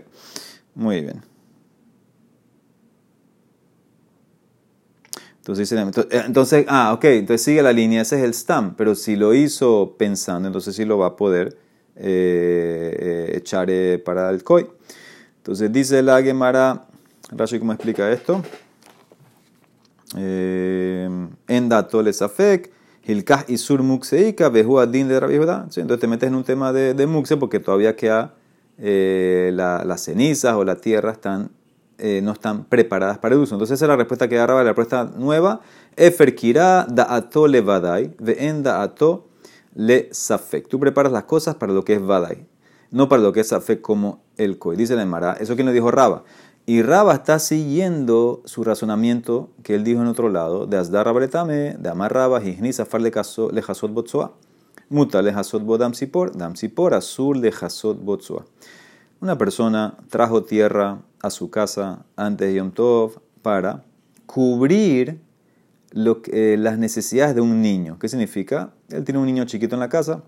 Muy 0.75 1.01
bien. 1.01 1.32
Entonces, 5.43 5.73
eh, 5.73 6.23
entonces, 6.25 6.65
ah, 6.69 6.93
ok, 6.93 7.05
entonces 7.05 7.43
sigue 7.43 7.63
la 7.63 7.73
línea, 7.73 8.03
ese 8.03 8.17
es 8.17 8.23
el 8.23 8.33
stam, 8.33 8.77
pero 8.77 8.95
si 8.95 9.17
lo 9.17 9.35
hizo 9.35 9.97
pensando, 9.99 10.47
entonces 10.47 10.77
sí 10.77 10.85
lo 10.85 10.99
va 10.99 11.09
a 11.09 11.17
poder 11.17 11.59
eh, 11.97 12.97
eh 12.99 13.37
echar 13.37 13.69
para 14.05 14.31
el 14.31 14.45
koi. 14.45 14.69
Entonces 15.39 15.73
dice 15.73 16.01
la 16.03 16.23
Gemara, 16.23 16.87
Rashi, 17.31 17.59
¿cómo 17.59 17.73
explica 17.73 18.11
esto? 18.13 18.43
en 20.15 21.69
dato 21.69 22.03
Behu 24.49 24.79
Adin 24.79 25.09
de 25.09 25.19
Entonces 25.83 25.99
te 25.99 26.07
metes 26.07 26.29
en 26.29 26.35
un 26.35 26.45
tema 26.45 26.73
de, 26.73 26.95
de 26.95 27.07
porque 27.39 27.59
todavía 27.59 27.97
queda 27.97 28.35
eh, 28.79 29.51
las 29.55 30.03
cenizas 30.03 30.55
o 30.55 30.65
la 30.65 30.77
tierra 30.77 31.13
están, 31.13 31.51
eh, 31.99 32.21
no 32.23 32.33
están 32.33 32.65
preparadas 32.65 33.19
para 33.19 33.35
el 33.35 33.41
uso. 33.41 33.55
Entonces 33.55 33.79
esa 33.79 33.85
es 33.85 33.89
la 33.89 33.97
respuesta 33.97 34.29
que 34.29 34.37
agarraba 34.37 34.63
la 34.63 34.71
respuesta 34.71 35.05
nueva. 35.05 35.61
Efer 35.97 36.35
Kira 36.35 36.87
Da'ato 36.89 37.47
le 37.47 37.61
Vadai, 37.61 38.15
Ve'en 38.19 38.63
Da'ato 38.63 39.29
le 39.75 40.09
Safek. 40.13 40.69
Tú 40.69 40.79
preparas 40.79 41.13
las 41.13 41.25
cosas 41.25 41.55
para 41.55 41.73
lo 41.73 41.85
que 41.85 41.95
es 41.95 42.03
Vadai, 42.03 42.47
no 42.91 43.09
para 43.09 43.23
lo 43.23 43.33
que 43.33 43.41
es 43.41 43.49
Safek 43.49 43.81
como 43.81 44.23
el 44.37 44.59
Koi. 44.59 44.77
Dice 44.77 44.97
la 44.97 45.03
Emara, 45.03 45.35
eso 45.35 45.57
que 45.57 45.65
nos 45.65 45.75
dijo 45.75 45.91
Raba. 45.91 46.25
Y 46.65 46.83
Raba 46.83 47.15
está 47.15 47.41
siguiendo 47.41 48.41
su 48.45 48.63
razonamiento 48.63 49.51
que 49.65 49.75
él 49.75 49.83
dijo 49.83 50.01
en 50.01 50.07
otro 50.07 50.29
lado, 50.29 50.67
de 50.67 50.77
Asdar 50.77 51.07
Rabretame, 51.07 51.77
de 51.77 51.89
Amar 51.89 52.15
Raba, 52.15 52.41
Hijni 52.43 52.73
Safar 52.73 53.01
Lejasot 53.01 53.93
Botsoa, 53.93 54.33
Muta 54.89 55.23
Lejasot 55.23 55.65
Bodam 55.65 55.95
Sipor, 55.95 56.37
Dam 56.37 56.55
Azul 56.93 57.41
Lejasot 57.41 58.05
Botsoa. 58.05 58.45
Una 59.21 59.39
persona 59.39 59.97
trajo 60.09 60.45
tierra 60.45 61.01
a 61.23 61.31
su 61.31 61.51
casa 61.51 62.05
antes 62.17 62.49
de 62.49 62.55
Yom 62.55 62.73
Tov 62.73 63.21
para 63.41 63.85
cubrir 64.27 65.21
lo 65.93 66.23
que, 66.23 66.55
eh, 66.55 66.57
las 66.57 66.79
necesidades 66.79 67.35
de 67.35 67.41
un 67.41 67.63
niño. 67.63 67.99
¿Qué 67.99 68.09
significa? 68.09 68.73
Él 68.91 69.05
tiene 69.05 69.21
un 69.21 69.27
niño 69.27 69.45
chiquito 69.45 69.77
en 69.77 69.81
la 69.81 69.89
casa, 69.89 70.23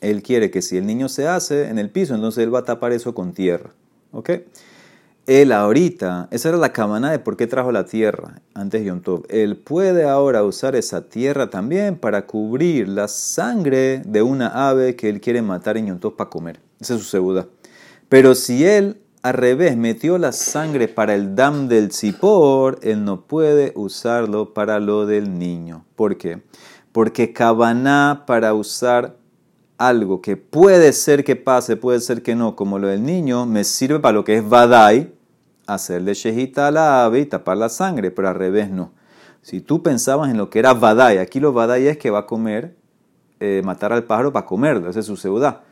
él 0.00 0.22
quiere 0.22 0.50
que 0.50 0.62
si 0.62 0.76
el 0.76 0.84
niño 0.84 1.08
se 1.08 1.28
hace 1.28 1.68
en 1.68 1.78
el 1.78 1.88
piso, 1.88 2.14
entonces 2.14 2.42
él 2.42 2.52
va 2.52 2.60
a 2.60 2.64
tapar 2.64 2.92
eso 2.92 3.14
con 3.14 3.32
tierra. 3.32 3.70
¿Ok? 4.10 4.30
Él 5.26 5.52
ahorita, 5.52 6.26
esa 6.32 6.48
era 6.48 6.58
la 6.58 6.72
cabana 6.72 7.12
de 7.12 7.20
por 7.20 7.36
qué 7.36 7.46
trajo 7.46 7.70
la 7.70 7.84
tierra 7.84 8.40
antes 8.54 8.80
de 8.80 8.88
Yom 8.88 9.00
Tov. 9.00 9.22
Él 9.28 9.56
puede 9.56 10.02
ahora 10.02 10.42
usar 10.42 10.74
esa 10.74 11.08
tierra 11.08 11.48
también 11.48 11.96
para 11.96 12.26
cubrir 12.26 12.88
la 12.88 13.06
sangre 13.06 14.02
de 14.04 14.22
una 14.22 14.68
ave 14.68 14.96
que 14.96 15.08
él 15.08 15.20
quiere 15.20 15.40
matar 15.40 15.76
en 15.76 15.86
Yom 15.86 16.00
Tov 16.00 16.16
para 16.16 16.28
comer. 16.28 16.58
Esa 16.80 16.94
es 16.94 17.00
su 17.00 17.06
segunda. 17.06 17.46
Pero 18.08 18.34
si 18.34 18.64
él 18.64 19.01
al 19.22 19.34
revés 19.34 19.76
metió 19.76 20.18
la 20.18 20.32
sangre 20.32 20.88
para 20.88 21.14
el 21.14 21.36
dam 21.36 21.68
del 21.68 21.92
zipor, 21.92 22.80
él 22.82 23.04
no 23.04 23.22
puede 23.22 23.72
usarlo 23.76 24.52
para 24.52 24.80
lo 24.80 25.06
del 25.06 25.38
niño. 25.38 25.84
¿Por 25.94 26.16
qué? 26.16 26.42
Porque 26.90 27.32
cabana 27.32 28.24
para 28.26 28.52
usar 28.52 29.16
algo 29.78 30.20
que 30.20 30.36
puede 30.36 30.92
ser 30.92 31.22
que 31.22 31.36
pase, 31.36 31.76
puede 31.76 32.00
ser 32.00 32.22
que 32.22 32.34
no, 32.34 32.56
como 32.56 32.80
lo 32.80 32.88
del 32.88 33.04
niño, 33.04 33.46
me 33.46 33.62
sirve 33.62 34.00
para 34.00 34.12
lo 34.12 34.24
que 34.24 34.38
es 34.38 34.48
vadai, 34.48 35.14
hacerle 35.66 36.14
shejita 36.14 36.66
a 36.66 36.70
la 36.72 37.04
ave 37.04 37.20
y 37.20 37.26
tapar 37.26 37.56
la 37.56 37.68
sangre, 37.68 38.10
pero 38.10 38.28
al 38.28 38.34
revés 38.34 38.70
no. 38.70 38.92
Si 39.40 39.60
tú 39.60 39.82
pensabas 39.82 40.30
en 40.30 40.36
lo 40.36 40.50
que 40.50 40.58
era 40.58 40.74
vadai, 40.74 41.18
aquí 41.18 41.38
lo 41.38 41.52
vadai 41.52 41.86
es 41.86 41.96
que 41.96 42.10
va 42.10 42.20
a 42.20 42.26
comer, 42.26 42.76
eh, 43.38 43.62
matar 43.64 43.92
al 43.92 44.04
pájaro 44.04 44.32
para 44.32 44.46
comerlo, 44.46 44.90
esa 44.90 45.00
es 45.00 45.06
su 45.06 45.16
seudá. 45.16 45.62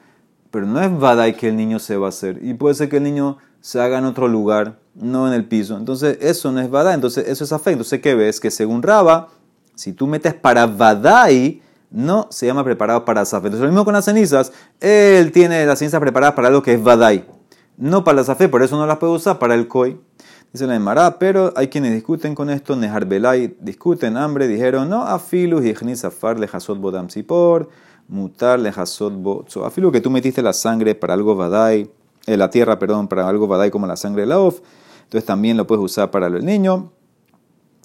Pero 0.50 0.66
no 0.66 0.80
es 0.80 0.98
vadai 0.98 1.36
que 1.36 1.48
el 1.48 1.56
niño 1.56 1.78
se 1.78 1.96
va 1.96 2.06
a 2.06 2.08
hacer. 2.10 2.38
Y 2.42 2.54
puede 2.54 2.74
ser 2.74 2.88
que 2.88 2.96
el 2.96 3.04
niño 3.04 3.38
se 3.60 3.80
haga 3.80 3.98
en 3.98 4.04
otro 4.04 4.28
lugar, 4.28 4.78
no 4.94 5.28
en 5.28 5.34
el 5.34 5.44
piso. 5.44 5.76
Entonces, 5.76 6.18
eso 6.20 6.50
no 6.50 6.60
es 6.60 6.70
vadai, 6.70 6.94
entonces 6.94 7.28
eso 7.28 7.44
es 7.44 7.52
afecto. 7.52 7.72
Entonces, 7.72 8.00
¿qué 8.00 8.14
ves? 8.14 8.40
Que 8.40 8.50
según 8.50 8.82
Raba, 8.82 9.28
si 9.74 9.92
tú 9.92 10.06
metes 10.06 10.34
para 10.34 10.66
vadai, 10.66 11.62
no 11.90 12.28
se 12.30 12.46
llama 12.46 12.64
preparado 12.64 13.04
para 13.04 13.24
Zafé. 13.24 13.48
Entonces, 13.48 13.64
lo 13.64 13.68
mismo 13.68 13.84
con 13.84 13.94
las 13.94 14.04
cenizas, 14.04 14.52
él 14.80 15.32
tiene 15.32 15.66
las 15.66 15.78
cenizas 15.78 16.00
preparadas 16.00 16.34
para 16.34 16.48
algo 16.48 16.62
que 16.62 16.74
es 16.74 16.82
Badai, 16.82 17.26
no 17.76 18.04
para 18.04 18.16
la 18.16 18.24
Zafé, 18.24 18.48
por 18.48 18.62
eso 18.62 18.76
no 18.76 18.86
las 18.86 18.98
puede 18.98 19.12
usar 19.12 19.38
para 19.38 19.54
el 19.54 19.68
Koi. 19.68 20.00
Dice 20.52 20.66
la 20.66 20.74
Emara, 20.74 21.18
pero 21.18 21.52
hay 21.54 21.68
quienes 21.68 21.92
discuten 21.92 22.34
con 22.34 22.50
esto, 22.50 22.74
Neharbelay 22.74 23.56
discuten, 23.60 24.16
hambre, 24.16 24.48
dijeron, 24.48 24.88
no, 24.88 25.02
afilu 25.02 25.62
y 25.62 25.96
zafar 25.96 26.40
lejasot 26.40 26.80
bodam 26.80 27.08
sipor, 27.08 27.68
mutar 28.10 28.58
lejasot 28.58 29.14
bo. 29.14 29.46
Afilu 29.64 29.90
que 29.92 30.00
tú 30.00 30.10
metiste 30.10 30.42
la 30.42 30.52
sangre 30.52 30.94
para 30.94 31.14
algo 31.14 31.36
Badai, 31.36 31.90
eh, 32.26 32.36
la 32.36 32.50
tierra, 32.50 32.78
perdón, 32.78 33.08
para 33.08 33.26
algo 33.26 33.46
vadai 33.46 33.70
como 33.70 33.86
la 33.86 33.96
sangre 33.96 34.22
de 34.22 34.26
la 34.26 34.38
of, 34.38 34.60
entonces 35.04 35.24
también 35.24 35.56
lo 35.56 35.66
puedes 35.66 35.82
usar 35.82 36.10
para 36.10 36.26
el 36.26 36.44
niño. 36.44 36.92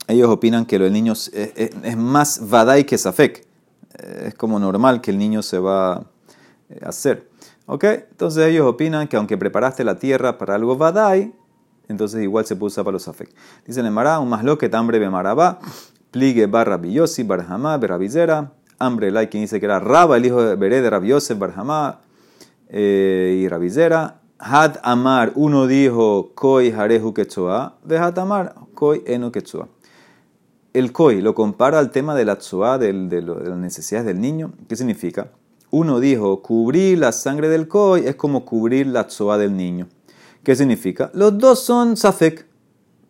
Ellos 0.08 0.30
opinan 0.30 0.66
que 0.66 0.78
lo 0.78 0.84
del 0.84 0.94
niño 0.94 1.14
es, 1.14 1.32
es, 1.34 1.98
más 1.98 2.50
vadai 2.50 2.86
que 2.86 2.98
safek. 2.98 3.48
Es 3.98 4.36
como 4.36 4.60
normal 4.60 5.02
que 5.02 5.10
el 5.12 5.18
niño 5.18 5.42
se 5.42 5.58
va 5.58 5.94
a 5.94 6.04
hacer. 6.84 7.30
¿Ok? 7.66 7.84
Entonces 7.84 8.46
ellos 8.46 8.68
opinan 8.68 9.08
que 9.08 9.18
aunque 9.18 9.38
preparaste 9.38 9.84
la 9.84 9.98
tierra 9.98 10.38
para 10.38 10.56
algo 10.56 10.78
vadai, 10.78 11.34
entonces 11.88 12.22
igual 12.22 12.46
se 12.46 12.56
puede 12.56 12.68
usar 12.68 12.84
para 12.84 12.94
los 12.94 13.04
safek. 13.04 13.34
Dice 13.66 13.80
el 13.80 13.88
Emara, 13.88 14.20
un 14.20 14.30
más 14.30 14.44
lo 14.44 14.58
que 14.58 14.70
tan 14.70 14.86
breve 14.86 15.10
marabá, 15.10 15.60
pligue 16.12 16.46
barra 16.46 16.78
billosi, 16.78 17.24
barjamá, 17.24 17.78
berabizera, 17.78 18.54
hambre 18.80 19.12
like 19.12 19.32
quien 19.32 19.44
dice 19.44 19.60
que 19.60 19.66
era 19.66 19.80
Raba, 19.80 20.18
el 20.18 20.26
hijo 20.26 20.44
de 20.44 20.56
Beré 20.56 20.82
de 20.82 20.90
Rabiosef, 20.90 21.38
barjamá 21.38 22.02
eh, 22.70 23.42
y 23.42 23.48
Rabizera. 23.48 24.22
Had 24.38 24.78
Amar, 24.84 25.32
uno 25.36 25.66
dijo, 25.66 26.32
Koi 26.36 26.72
Harehu 26.72 27.14
Ketzoa, 27.14 27.78
de 27.84 27.98
Had 27.98 28.20
Amar, 28.20 28.54
Koi 28.74 29.02
Eno 29.06 29.32
Ketzoa. 29.32 29.70
El 30.74 30.92
Koi 30.92 31.22
lo 31.22 31.34
compara 31.34 31.80
al 31.80 31.90
tema 31.90 32.16
de 32.16 32.26
la 32.26 32.36
Tzoa, 32.36 32.78
de, 32.78 32.92
de, 32.92 33.22
las 33.22 33.58
necesidades 33.58 34.08
del 34.08 34.20
niño. 34.20 34.52
¿Qué 34.68 34.76
significa? 34.76 35.32
Uno 35.72 36.02
dijo, 36.02 36.42
cubrir 36.42 37.00
la 37.00 37.14
sangre 37.14 37.48
del 37.48 37.70
Koi 37.70 38.06
es 38.06 38.16
como 38.16 38.44
cubrir 38.44 38.88
la 38.88 39.08
Tzoa 39.08 39.38
del 39.38 39.56
niño. 39.56 39.88
¿Qué 40.44 40.56
significa? 40.56 41.10
Los 41.14 41.38
dos 41.38 41.64
son 41.64 41.96
Safek. 41.96 42.46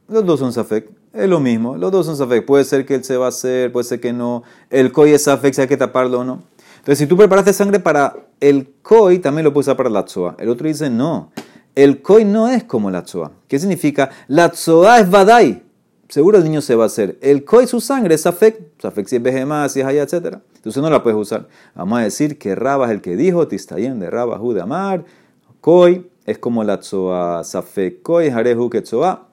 Los 0.07 0.25
dos 0.25 0.39
son 0.39 0.53
Safek. 0.53 0.89
Es 1.15 1.29
lo 1.29 1.39
mismo. 1.39 1.77
Los 1.77 1.91
dos 1.91 2.05
son 2.05 2.17
Safek. 2.17 2.45
Puede 2.45 2.65
ser 2.65 2.85
que 2.85 2.95
él 2.95 3.03
se 3.03 3.15
va 3.15 3.27
a 3.27 3.29
hacer, 3.29 3.71
puede 3.71 3.85
ser 3.85 4.01
que 4.01 4.11
no. 4.11 4.43
El 4.69 4.91
Koi 4.91 5.13
es 5.13 5.23
Safek, 5.23 5.53
si 5.53 5.61
hay 5.61 5.67
que 5.67 5.77
taparlo 5.77 6.19
o 6.19 6.23
no. 6.23 6.43
Entonces, 6.85 6.99
si 6.99 7.07
tú 7.07 7.17
preparaste 7.17 7.51
sangre 7.51 7.79
para 7.79 8.15
el 8.39 8.69
koi, 8.83 9.17
también 9.17 9.43
lo 9.43 9.51
puedes 9.51 9.65
usar 9.65 9.75
para 9.75 9.89
la 9.89 10.05
tzoa. 10.05 10.35
El 10.37 10.49
otro 10.49 10.67
dice, 10.67 10.87
no, 10.91 11.31
el 11.73 12.03
koi 12.03 12.25
no 12.25 12.47
es 12.47 12.63
como 12.63 12.91
la 12.91 13.03
tzoa. 13.03 13.31
¿Qué 13.47 13.57
significa? 13.57 14.11
La 14.27 14.49
tzoa 14.49 14.99
es 14.99 15.09
vadai. 15.09 15.63
Seguro 16.09 16.37
el 16.37 16.43
niño 16.43 16.61
se 16.61 16.75
va 16.75 16.83
a 16.83 16.85
hacer. 16.85 17.17
El 17.23 17.43
koi, 17.43 17.65
su 17.65 17.81
sangre, 17.81 18.13
es 18.13 18.27
afek. 18.27 18.83
Afek 18.83 19.07
si 19.07 19.15
es 19.15 19.23
bejemá, 19.23 19.67
si 19.67 19.79
es 19.79 19.85
allá, 19.87 20.03
etc. 20.03 20.37
Entonces 20.57 20.79
no 20.83 20.91
la 20.91 21.01
puedes 21.01 21.19
usar. 21.19 21.47
Vamos 21.73 21.97
a 21.97 22.03
decir 22.03 22.37
que 22.37 22.53
Raba 22.53 22.85
es 22.85 22.91
el 22.91 23.01
que 23.01 23.15
dijo, 23.15 23.47
Tistayen 23.47 23.99
de 23.99 24.11
Raba, 24.11 24.37
Judamar. 24.37 25.05
Koi 25.61 26.07
es 26.27 26.37
como 26.37 26.63
la 26.63 26.79
tzoa. 26.81 27.43
Safek 27.43 28.03
koi, 28.03 28.29
jarehu 28.29 28.69
que 28.69 28.81
tzoa. 28.81 29.27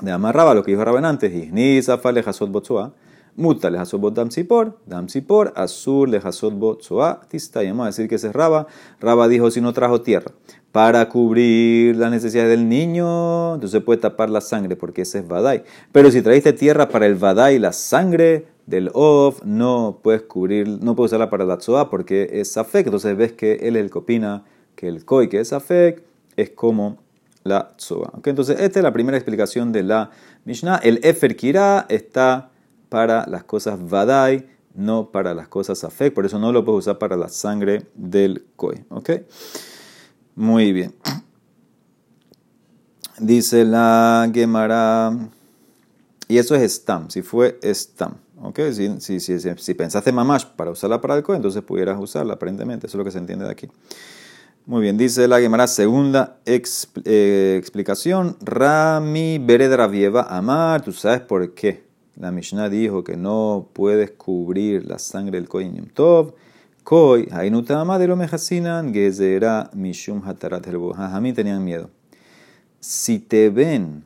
De 0.00 0.10
Amar 0.10 0.34
Raba, 0.34 0.54
lo 0.54 0.62
que 0.62 0.72
dijo 0.72 0.84
Raban 0.84 1.04
antes. 1.04 1.52
Ni 1.52 1.80
zafale 1.82 2.22
jasot 2.22 2.50
botzoa. 2.50 2.92
Muta 3.36 3.68
le 3.68 3.78
hasot 3.78 4.00
bot 4.00 4.14
dam 4.14 4.30
sipor, 4.30 4.78
dam 4.86 5.08
sipor, 5.08 5.52
azul 5.56 6.08
le 6.08 6.18
hasot 6.18 6.54
bot 6.54 6.82
soa, 6.82 7.20
tista. 7.28 7.64
Y 7.64 7.68
vamos 7.68 7.84
a 7.84 7.86
decir 7.86 8.08
que 8.08 8.14
ese 8.14 8.28
es 8.28 8.32
Raba. 8.32 8.68
Raba 9.00 9.26
dijo 9.26 9.50
si 9.50 9.60
no 9.60 9.72
trajo 9.72 10.02
tierra 10.02 10.30
para 10.70 11.08
cubrir 11.08 11.96
las 11.96 12.12
necesidades 12.12 12.50
del 12.50 12.68
niño, 12.68 13.54
entonces 13.54 13.82
puede 13.82 14.00
tapar 14.00 14.30
la 14.30 14.40
sangre 14.40 14.76
porque 14.76 15.02
ese 15.02 15.18
es 15.18 15.28
Badai. 15.28 15.64
Pero 15.90 16.12
si 16.12 16.22
trajiste 16.22 16.52
tierra 16.52 16.88
para 16.88 17.06
el 17.06 17.16
Badai, 17.16 17.58
la 17.58 17.72
sangre 17.72 18.46
del 18.66 18.90
Of, 18.94 19.42
no 19.44 19.98
puedes 20.02 20.22
cubrir, 20.22 20.68
no 20.68 20.94
puedes 20.94 21.10
usarla 21.10 21.28
para 21.28 21.44
la 21.44 21.58
Tzoa 21.58 21.90
porque 21.90 22.28
es 22.34 22.52
Safek. 22.52 22.86
Entonces 22.86 23.16
ves 23.16 23.32
que 23.32 23.54
él 23.62 23.74
es 23.74 23.82
el 23.82 23.90
que 23.90 23.98
opina 23.98 24.44
que 24.76 24.86
el 24.86 25.04
Koi, 25.04 25.28
que 25.28 25.40
es 25.40 25.48
Safek, 25.48 26.04
es 26.36 26.50
como 26.50 26.98
la 27.44 27.76
Tzoa. 27.76 28.10
¿Okay? 28.14 28.30
Entonces, 28.30 28.58
esta 28.58 28.80
es 28.80 28.82
la 28.82 28.92
primera 28.92 29.16
explicación 29.16 29.70
de 29.70 29.84
la 29.84 30.10
Mishnah. 30.44 30.80
El 30.82 30.98
Efer 31.02 31.36
Kira 31.36 31.86
está 31.88 32.50
para 32.88 33.26
las 33.26 33.44
cosas 33.44 33.78
vadai, 33.88 34.46
no 34.74 35.10
para 35.10 35.34
las 35.34 35.48
cosas 35.48 35.84
afek, 35.84 36.12
por 36.12 36.26
eso 36.26 36.38
no 36.38 36.52
lo 36.52 36.64
puedes 36.64 36.80
usar 36.80 36.98
para 36.98 37.16
la 37.16 37.28
sangre 37.28 37.86
del 37.94 38.44
koi. 38.56 38.84
¿Ok? 38.88 39.10
Muy 40.34 40.72
bien. 40.72 40.94
Dice 43.18 43.64
la 43.64 44.28
Gemara. 44.32 45.16
Y 46.26 46.38
eso 46.38 46.54
es 46.54 46.72
stam, 46.72 47.10
si 47.10 47.22
fue 47.22 47.58
stam. 47.62 48.14
¿Ok? 48.42 48.60
Si, 48.72 49.00
si, 49.00 49.20
si, 49.20 49.38
si 49.38 49.74
pensaste 49.74 50.10
mamash 50.10 50.46
para 50.56 50.70
usarla 50.70 51.00
para 51.00 51.16
el 51.16 51.22
koi, 51.22 51.36
entonces 51.36 51.62
pudieras 51.62 52.00
usarla, 52.00 52.34
aparentemente. 52.34 52.86
Eso 52.86 52.96
es 52.96 52.98
lo 52.98 53.04
que 53.04 53.10
se 53.10 53.18
entiende 53.18 53.44
de 53.44 53.52
aquí. 53.52 53.68
Muy 54.66 54.80
bien, 54.80 54.96
dice 54.96 55.28
la 55.28 55.40
Gemara, 55.40 55.66
segunda 55.66 56.38
eh, 56.46 57.56
explicación. 57.58 58.38
Rami 58.40 59.38
Beredravieva 59.38 60.22
Amar, 60.22 60.80
¿tú 60.80 60.90
sabes 60.90 61.20
por 61.20 61.52
qué? 61.52 61.84
La 62.16 62.30
Mishnah 62.30 62.70
dijo 62.70 63.04
que 63.04 63.14
no 63.14 63.68
puedes 63.74 64.12
cubrir 64.12 64.86
la 64.86 64.98
sangre 64.98 65.38
del 65.38 65.50
Yom 65.50 65.88
Tov. 65.92 66.32
Koi, 66.82 67.28
Hainutama 67.30 67.98
de 67.98 68.08
lo 68.08 68.16
mejasinan, 68.16 68.94
Gezerá 68.94 69.68
Mishum 69.74 70.26
Hatarat 70.26 70.66
A 70.96 71.20
mí 71.20 71.34
tenían 71.34 71.62
miedo. 71.62 71.90
Si 72.80 73.18
te 73.18 73.50
ven, 73.50 74.02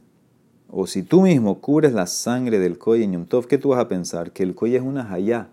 o 0.68 0.88
si 0.88 1.04
tú 1.04 1.22
mismo 1.22 1.60
cubres 1.60 1.92
la 1.92 2.08
sangre 2.08 2.58
del 2.58 2.80
Yom 2.80 3.26
Tov, 3.26 3.46
¿qué 3.46 3.58
tú 3.58 3.68
vas 3.68 3.78
a 3.78 3.86
pensar? 3.86 4.32
Que 4.32 4.42
el 4.42 4.56
Koi 4.56 4.74
es 4.74 4.82
una 4.82 5.12
hayá 5.12 5.50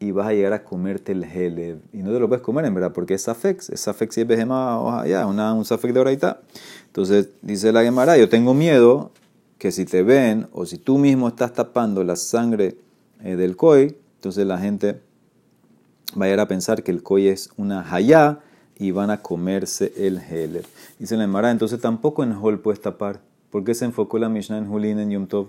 y 0.00 0.12
vas 0.12 0.28
a 0.28 0.32
llegar 0.32 0.54
a 0.54 0.64
comerte 0.64 1.12
el 1.12 1.22
Helev. 1.22 1.78
Y 1.92 1.98
no 1.98 2.10
te 2.10 2.18
lo 2.18 2.26
puedes 2.26 2.42
comer, 2.42 2.64
en 2.64 2.74
verdad, 2.74 2.92
porque 2.92 3.14
es 3.14 3.22
Safex. 3.22 3.68
Es 3.68 3.80
Safex 3.80 4.14
si 4.14 4.22
es 4.22 4.26
Behemá 4.26 4.80
o 4.80 4.90
hayá, 4.90 5.26
un 5.26 5.64
Safex 5.64 5.92
de 5.92 6.00
oraita. 6.00 6.40
Entonces, 6.86 7.28
dice 7.42 7.70
la 7.70 7.82
Gemara, 7.82 8.16
yo 8.16 8.30
tengo 8.30 8.54
miedo 8.54 9.12
que 9.58 9.70
si 9.70 9.84
te 9.84 10.02
ven 10.02 10.48
o 10.52 10.64
si 10.64 10.78
tú 10.78 10.96
mismo 10.96 11.28
estás 11.28 11.52
tapando 11.52 12.02
la 12.02 12.16
sangre 12.16 12.78
eh, 13.22 13.36
del 13.36 13.56
koi, 13.56 13.94
entonces 14.16 14.46
la 14.46 14.58
gente 14.58 15.02
va 16.20 16.42
a 16.42 16.48
pensar 16.48 16.82
que 16.82 16.90
el 16.90 17.02
koi 17.02 17.28
es 17.28 17.50
una 17.58 17.94
hayá 17.94 18.40
y 18.78 18.92
van 18.92 19.10
a 19.10 19.20
comerse 19.20 19.92
el 19.98 20.18
heler. 20.18 20.64
Dice 20.98 21.14
la 21.18 21.24
Emara, 21.24 21.50
entonces 21.50 21.78
tampoco 21.78 22.24
en 22.24 22.32
hol 22.32 22.58
puedes 22.60 22.80
tapar. 22.80 23.20
¿Por 23.50 23.64
qué 23.64 23.74
se 23.74 23.84
enfocó 23.84 24.18
la 24.18 24.30
Mishnah 24.30 24.56
en 24.56 24.66
Julín 24.66 24.98
en 24.98 25.10
Yom 25.10 25.26
Tov? 25.26 25.48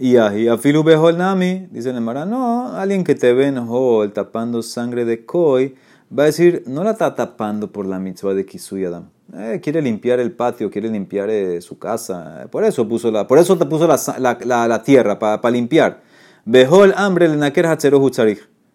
Y 0.00 0.16
a 0.16 0.56
Filu 0.58 0.84
Behol 0.84 1.18
Nami, 1.18 1.66
dice 1.72 1.90
la 1.92 1.98
Emara, 1.98 2.24
no, 2.24 2.72
alguien 2.76 3.02
que 3.02 3.16
te 3.16 3.32
ve 3.32 3.48
en 3.48 3.58
hol 3.58 4.12
tapando 4.12 4.62
sangre 4.62 5.04
de 5.04 5.26
koi, 5.26 5.74
va 6.16 6.22
a 6.22 6.26
decir, 6.26 6.62
no 6.66 6.84
la 6.84 6.92
está 6.92 7.16
tapando 7.16 7.72
por 7.72 7.84
la 7.84 7.98
mitzvah 7.98 8.32
de 8.32 8.46
Kisuyadam 8.46 9.10
eh, 9.34 9.58
quiere 9.60 9.82
limpiar 9.82 10.20
el 10.20 10.30
patio, 10.30 10.70
quiere 10.70 10.88
limpiar 10.88 11.28
eh, 11.30 11.60
su 11.60 11.80
casa. 11.80 12.46
Por 12.48 12.62
eso 12.62 12.88
puso 12.88 13.10
la, 13.10 13.26
por 13.26 13.38
eso 13.38 13.58
te 13.58 13.66
puso 13.66 13.88
la, 13.88 14.38
la, 14.44 14.68
la 14.68 14.82
tierra, 14.84 15.18
para 15.18 15.50
limpiar. 15.50 16.00
el 16.46 16.94
hambre 16.96 17.28
le 17.28 17.36
naker 17.36 17.66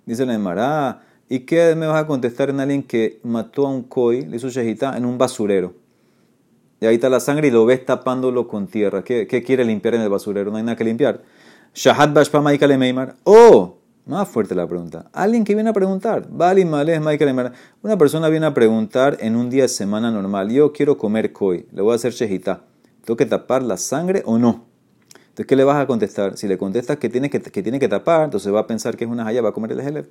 Dice 0.06 0.26
la 0.26 0.34
Emara, 0.34 1.04
¿y 1.30 1.40
qué 1.40 1.74
me 1.76 1.88
vas 1.88 2.04
a 2.04 2.06
contestar 2.06 2.50
en 2.50 2.60
alguien 2.60 2.84
que 2.84 3.22
mató 3.24 3.66
a 3.66 3.70
un 3.70 3.84
koi, 3.84 4.26
le 4.26 4.36
hizo 4.36 4.50
shehita, 4.50 4.98
en 4.98 5.06
un 5.06 5.18
basurero? 5.18 5.83
Y 6.84 6.86
ahí 6.86 6.96
está 6.96 7.08
la 7.08 7.22
sangre 7.22 7.48
y 7.48 7.52
lo 7.52 7.66
ves 7.66 7.86
tapándolo 7.86 8.46
con 8.50 8.68
tierra. 8.68 9.06
¿Qué, 9.06 9.26
qué 9.26 9.42
quiere 9.42 9.64
limpiar 9.64 9.96
en 9.96 10.02
el 10.02 10.10
basurero? 10.10 10.52
No 10.52 10.58
hay 10.58 10.64
nada 10.64 10.76
que 10.76 10.84
limpiar. 10.84 11.22
Shahat 11.74 12.14
bashpa 12.14 12.42
le 12.42 12.78
meimar. 12.78 13.16
¡Oh! 13.24 13.78
Más 14.06 14.28
fuerte 14.28 14.54
la 14.54 14.68
pregunta. 14.68 15.10
Alguien 15.14 15.46
que 15.46 15.56
viene 15.56 15.70
a 15.70 15.74
preguntar. 15.74 16.28
Vale, 16.30 16.66
Malés, 16.66 17.00
Michael 17.00 17.54
Una 17.84 17.98
persona 17.98 18.28
viene 18.28 18.48
a 18.48 18.54
preguntar 18.54 19.16
en 19.22 19.38
un 19.38 19.50
día 19.50 19.62
de 19.62 19.70
semana 19.70 20.12
normal. 20.12 20.52
Yo 20.52 20.74
quiero 20.74 20.98
comer 20.98 21.32
koi. 21.32 21.68
Le 21.72 21.82
voy 21.82 21.94
a 21.94 21.96
hacer 21.96 22.12
shejita. 22.12 22.66
¿Tengo 23.06 23.16
que 23.16 23.28
tapar 23.28 23.64
la 23.64 23.78
sangre 23.78 24.22
o 24.26 24.38
no? 24.38 24.66
Entonces, 25.14 25.46
¿qué 25.46 25.56
le 25.56 25.64
vas 25.64 25.78
a 25.78 25.88
contestar? 25.88 26.38
Si 26.38 26.50
le 26.50 26.58
contestas 26.58 26.98
que 26.98 27.08
tiene 27.08 27.30
que, 27.30 27.42
que, 27.42 27.64
tiene 27.64 27.80
que 27.80 27.88
tapar, 27.88 28.26
entonces 28.26 28.54
va 28.54 28.60
a 28.60 28.68
pensar 28.68 28.98
que 28.98 29.06
es 29.06 29.10
una 29.10 29.24
jaya, 29.24 29.42
va 29.42 29.50
a 29.50 29.54
comer 29.54 29.72
el 29.72 29.80
helef. 29.80 30.08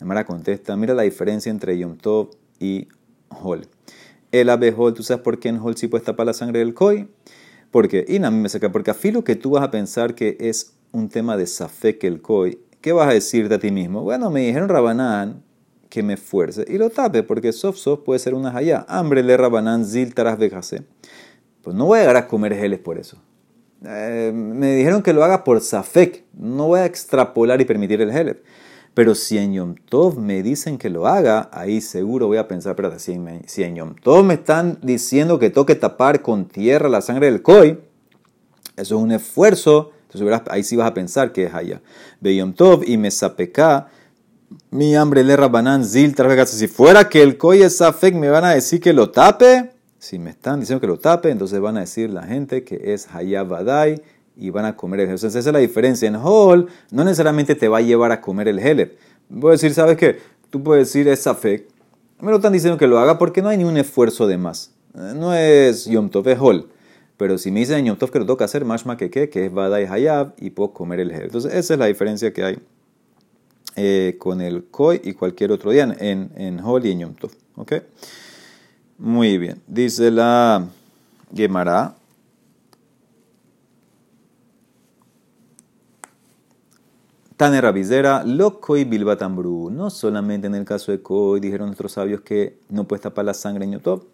La 0.00 0.24
contesta, 0.24 0.74
mira 0.74 0.94
la 0.94 1.02
diferencia 1.02 1.50
entre 1.50 1.76
Yom 1.76 1.98
Tov 1.98 2.30
y 2.58 2.88
Hol. 3.28 3.68
El 4.34 4.50
abejol, 4.50 4.94
¿tú 4.94 5.04
sabes 5.04 5.22
por 5.22 5.38
qué 5.38 5.48
en 5.48 5.60
Hol 5.60 5.76
sí 5.76 5.86
puedes 5.86 6.04
tapar 6.04 6.26
la 6.26 6.32
sangre 6.32 6.58
del 6.58 6.74
koi? 6.74 7.06
Porque, 7.70 8.04
y 8.08 8.20
a 8.20 8.32
mí 8.32 8.38
me 8.38 8.48
saca, 8.48 8.72
porque 8.72 8.90
a 8.90 8.94
filo 8.94 9.22
que 9.22 9.36
tú 9.36 9.50
vas 9.50 9.62
a 9.62 9.70
pensar 9.70 10.16
que 10.16 10.36
es 10.40 10.74
un 10.90 11.08
tema 11.08 11.36
de 11.36 11.46
safek 11.46 12.02
el 12.02 12.20
koi, 12.20 12.58
¿qué 12.80 12.92
vas 12.92 13.06
a 13.06 13.12
decirte 13.12 13.54
a 13.54 13.60
ti 13.60 13.70
mismo? 13.70 14.02
Bueno, 14.02 14.32
me 14.32 14.40
dijeron 14.40 14.68
Rabanán 14.68 15.44
que 15.88 16.02
me 16.02 16.16
fuerce 16.16 16.64
y 16.66 16.78
lo 16.78 16.90
tape, 16.90 17.22
porque 17.22 17.52
sof 17.52 17.76
sof 17.76 18.00
puede 18.00 18.18
ser 18.18 18.34
una 18.34 18.50
jaya. 18.50 18.84
Hambre 18.88 19.22
le 19.22 19.36
Rabanán 19.36 19.84
zil 19.84 20.14
taras 20.14 20.36
Pues 21.62 21.76
no 21.76 21.86
voy 21.86 21.98
a 22.00 22.02
llegar 22.02 22.16
a 22.16 22.26
comer 22.26 22.56
geles 22.56 22.80
por 22.80 22.98
eso. 22.98 23.18
Eh, 23.86 24.32
me 24.34 24.74
dijeron 24.74 25.00
que 25.00 25.12
lo 25.12 25.22
haga 25.22 25.44
por 25.44 25.60
safek. 25.60 26.24
No 26.32 26.66
voy 26.66 26.80
a 26.80 26.86
extrapolar 26.86 27.60
y 27.60 27.66
permitir 27.66 28.02
el 28.02 28.10
gelef. 28.10 28.38
Pero 28.94 29.14
si 29.14 29.38
en 29.38 29.54
Yom 29.54 29.74
Tov 29.74 30.18
me 30.18 30.42
dicen 30.42 30.78
que 30.78 30.88
lo 30.88 31.06
haga, 31.06 31.50
ahí 31.52 31.80
seguro 31.80 32.28
voy 32.28 32.36
a 32.38 32.46
pensar, 32.46 32.72
espérate, 32.72 33.00
si 33.00 33.12
en, 33.62 33.76
Yom 33.76 33.96
Tov 33.96 34.24
me 34.24 34.34
están 34.34 34.78
diciendo 34.82 35.38
que 35.38 35.50
toque 35.50 35.74
tapar 35.74 36.22
con 36.22 36.46
tierra 36.46 36.88
la 36.88 37.00
sangre 37.00 37.26
del 37.26 37.42
koi, 37.42 37.80
eso 38.76 38.96
es 38.96 39.02
un 39.02 39.12
esfuerzo 39.12 39.90
entonces 40.14 40.42
ahí 40.50 40.62
sí 40.62 40.76
vas 40.76 40.88
a 40.88 40.94
pensar 40.94 41.32
que 41.32 41.44
es 41.44 41.54
allá. 41.54 41.82
Beyom 42.20 42.52
Tov 42.52 42.84
y 42.86 42.96
Mesapeká, 42.96 43.88
mi 44.70 44.94
hambre 44.94 45.24
le 45.24 45.36
rabanán 45.36 45.84
zil 45.84 46.14
Si 46.46 46.68
fuera 46.68 47.08
que 47.08 47.22
el 47.22 47.36
koy 47.36 47.62
es 47.62 47.78
safek, 47.78 48.14
me 48.14 48.28
van 48.28 48.44
a 48.44 48.54
decir 48.54 48.80
que 48.80 48.92
lo 48.92 49.10
tape. 49.10 49.72
Si 49.98 50.18
me 50.18 50.30
están 50.30 50.60
diciendo 50.60 50.80
que 50.80 50.86
lo 50.86 50.98
tape, 50.98 51.30
entonces 51.30 51.58
van 51.60 51.78
a 51.78 51.80
decir 51.80 52.10
la 52.10 52.22
gente 52.24 52.62
que 52.62 52.94
es 52.94 53.08
Hayabadai 53.12 54.02
y 54.36 54.50
van 54.50 54.64
a 54.64 54.76
comer 54.76 55.00
el 55.00 55.06
Entonces 55.06 55.34
esa 55.34 55.50
es 55.50 55.52
la 55.52 55.58
diferencia. 55.58 56.08
En 56.08 56.16
Hol 56.16 56.68
no 56.90 57.04
necesariamente 57.04 57.54
te 57.54 57.68
va 57.68 57.78
a 57.78 57.82
llevar 57.82 58.12
a 58.12 58.20
comer 58.20 58.48
el 58.48 58.58
Helep. 58.58 58.98
Voy 59.28 59.50
a 59.50 59.52
decir, 59.52 59.72
¿sabes 59.74 59.96
qué? 59.96 60.18
Tú 60.50 60.62
puedes 60.62 60.88
decir 60.88 61.08
es 61.08 61.22
Safek. 61.22 61.68
Me 62.20 62.30
lo 62.30 62.36
están 62.36 62.52
diciendo 62.52 62.78
que 62.78 62.86
lo 62.86 62.98
haga 62.98 63.18
porque 63.18 63.42
no 63.42 63.48
hay 63.48 63.58
ni 63.58 63.64
un 63.64 63.76
esfuerzo 63.76 64.26
de 64.26 64.38
más. 64.38 64.72
no 64.92 65.34
es 65.34 65.86
Yom 65.86 66.10
Tov, 66.10 66.28
es 66.28 66.38
Hol. 66.40 66.68
Pero 67.16 67.38
si 67.38 67.50
me 67.50 67.60
dicen 67.60 67.78
en 67.78 67.86
Yom 67.86 67.98
Tov 67.98 68.10
que 68.10 68.18
lo 68.18 68.26
toca 68.26 68.44
hacer, 68.44 68.64
mashma 68.64 68.96
que 68.96 69.10
que 69.10 69.46
es 69.46 69.52
Badai 69.52 69.86
Hayab 69.86 70.34
y 70.38 70.50
puedo 70.50 70.72
comer 70.72 71.00
el 71.00 71.10
Her. 71.10 71.24
Entonces, 71.24 71.52
esa 71.54 71.74
es 71.74 71.80
la 71.80 71.86
diferencia 71.86 72.32
que 72.32 72.44
hay 72.44 72.58
eh, 73.76 74.16
con 74.18 74.40
el 74.40 74.64
Koi 74.64 75.00
y 75.04 75.14
cualquier 75.14 75.52
otro 75.52 75.70
día 75.70 75.94
en, 75.98 76.30
en 76.36 76.60
Hol 76.60 76.86
y 76.86 76.92
en 76.92 77.00
Yom 77.00 77.14
Tov. 77.14 77.30
¿Ok? 77.56 77.72
Muy 78.98 79.38
bien. 79.38 79.60
Dice 79.66 80.10
la 80.10 80.66
Gemara. 81.34 81.96
Tane 87.36 87.60
Rabizera, 87.60 88.22
lo 88.24 88.60
koi 88.60 88.84
bilbatambru. 88.84 89.68
No 89.68 89.90
solamente 89.90 90.46
en 90.46 90.54
el 90.54 90.64
caso 90.64 90.92
de 90.92 91.02
koi 91.02 91.40
dijeron 91.40 91.66
nuestros 91.66 91.90
sabios 91.90 92.20
que 92.20 92.60
no 92.68 92.86
puedes 92.86 93.02
tapar 93.02 93.24
la 93.24 93.34
sangre 93.34 93.64
en 93.64 93.72
Yotov. 93.72 94.04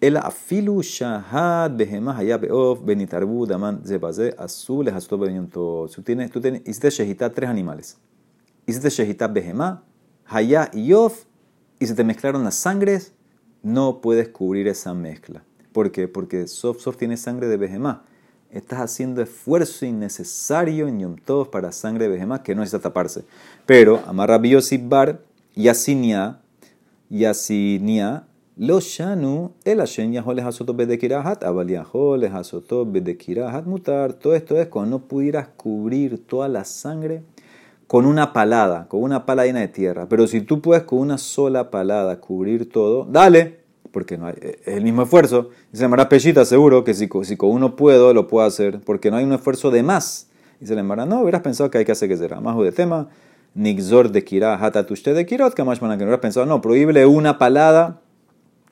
El 0.00 0.16
afilu 0.16 0.80
shahad 0.80 1.72
behemah 1.72 2.16
hayab 2.16 2.42
beof 2.42 2.84
benitarbu 2.84 3.46
daman 3.46 3.82
zebaze 3.84 4.36
azul 4.38 4.86
es 4.86 4.94
azul 4.94 5.48
Tú 5.50 6.02
tienes, 6.04 6.30
tú 6.30 6.40
tienes, 6.40 6.62
hiciste 6.64 6.90
shehita 6.90 7.32
tres 7.32 7.50
animales. 7.50 7.98
Hiciste 8.66 8.88
shehita 8.88 9.26
behemah, 9.26 9.82
hayá 10.24 10.70
y 10.72 10.92
y 10.92 11.86
se 11.88 11.94
te 11.96 12.04
mezclaron 12.04 12.44
las 12.44 12.54
sangres, 12.54 13.14
no 13.64 14.00
puedes 14.00 14.28
cubrir 14.28 14.68
esa 14.68 14.94
mezcla. 14.94 15.42
¿Por 15.72 15.90
qué? 15.90 16.06
Porque 16.06 16.46
sof 16.46 16.80
sof 16.80 16.96
tiene 16.96 17.16
sangre 17.16 17.48
de 17.48 17.56
behemah 17.56 18.04
estás 18.54 18.80
haciendo 18.80 19.20
esfuerzo 19.20 19.84
innecesario 19.84 20.86
en 20.86 21.00
Yom 21.00 21.16
Tov 21.16 21.50
para 21.50 21.72
sangre 21.72 22.04
de 22.04 22.10
Behemá 22.10 22.42
que 22.42 22.54
no 22.54 22.60
necesita 22.60 22.88
taparse. 22.88 23.24
Pero, 23.66 24.00
amarra 24.06 24.40
Bar, 24.82 25.20
Yasinia, 25.54 26.40
Yasinia, 27.10 28.26
lo 28.56 28.78
shanu, 28.78 29.50
el 29.64 29.78
Hashem 29.78 30.12
yahol 30.12 30.38
hasoto 30.38 30.74
bedekirahat, 30.74 31.42
abal 31.42 31.68
yahol 31.68 32.22
hasoto 32.24 32.86
bedekirahat 32.86 33.66
mutar. 33.66 34.12
Todo 34.12 34.36
esto 34.36 34.56
es 34.56 34.68
cuando 34.68 34.98
no 34.98 35.04
pudieras 35.06 35.48
cubrir 35.56 36.24
toda 36.24 36.46
la 36.46 36.64
sangre 36.64 37.24
con 37.88 38.06
una 38.06 38.32
palada, 38.32 38.86
con 38.86 39.02
una 39.02 39.26
pala 39.26 39.44
llena 39.44 39.58
de 39.58 39.68
tierra. 39.68 40.06
Pero 40.08 40.28
si 40.28 40.40
tú 40.40 40.60
puedes 40.60 40.84
con 40.84 41.00
una 41.00 41.18
sola 41.18 41.70
palada 41.70 42.20
cubrir 42.20 42.70
todo, 42.70 43.04
dale 43.04 43.63
porque 43.94 44.18
no 44.18 44.26
hay, 44.26 44.34
es 44.42 44.76
el 44.76 44.82
mismo 44.82 45.02
esfuerzo. 45.02 45.50
Se 45.72 45.80
llamará 45.80 46.08
Pellita, 46.08 46.44
seguro 46.44 46.82
que 46.82 46.92
si, 46.92 47.08
si, 47.22 47.36
con 47.36 47.50
uno 47.50 47.76
puedo, 47.76 48.12
lo 48.12 48.26
puedo 48.26 48.44
hacer, 48.44 48.80
porque 48.80 49.10
no 49.10 49.16
hay 49.16 49.24
un 49.24 49.32
esfuerzo 49.32 49.70
de 49.70 49.82
más. 49.82 50.26
Le 50.60 50.66
llamará, 50.66 51.06
no, 51.06 51.22
hubieras 51.22 51.42
pensado 51.42 51.70
que 51.70 51.78
hay 51.78 51.84
que 51.84 51.92
hacer 51.92 52.08
que 52.08 52.16
será. 52.16 52.40
Más 52.40 52.58
de 52.58 52.72
tema, 52.72 53.08
Nixor 53.54 54.10
de 54.10 54.24
Kira, 54.24 54.56
Hatatushte 54.56 55.14
de 55.14 55.24
Kirot, 55.24 55.54
que 55.54 55.62
más 55.62 55.78
que 55.78 55.86
no 55.86 55.94
hubieras 55.94 56.18
pensado, 56.18 56.44
no, 56.44 56.60
prohíbele 56.60 57.06
una 57.06 57.38
palada, 57.38 58.00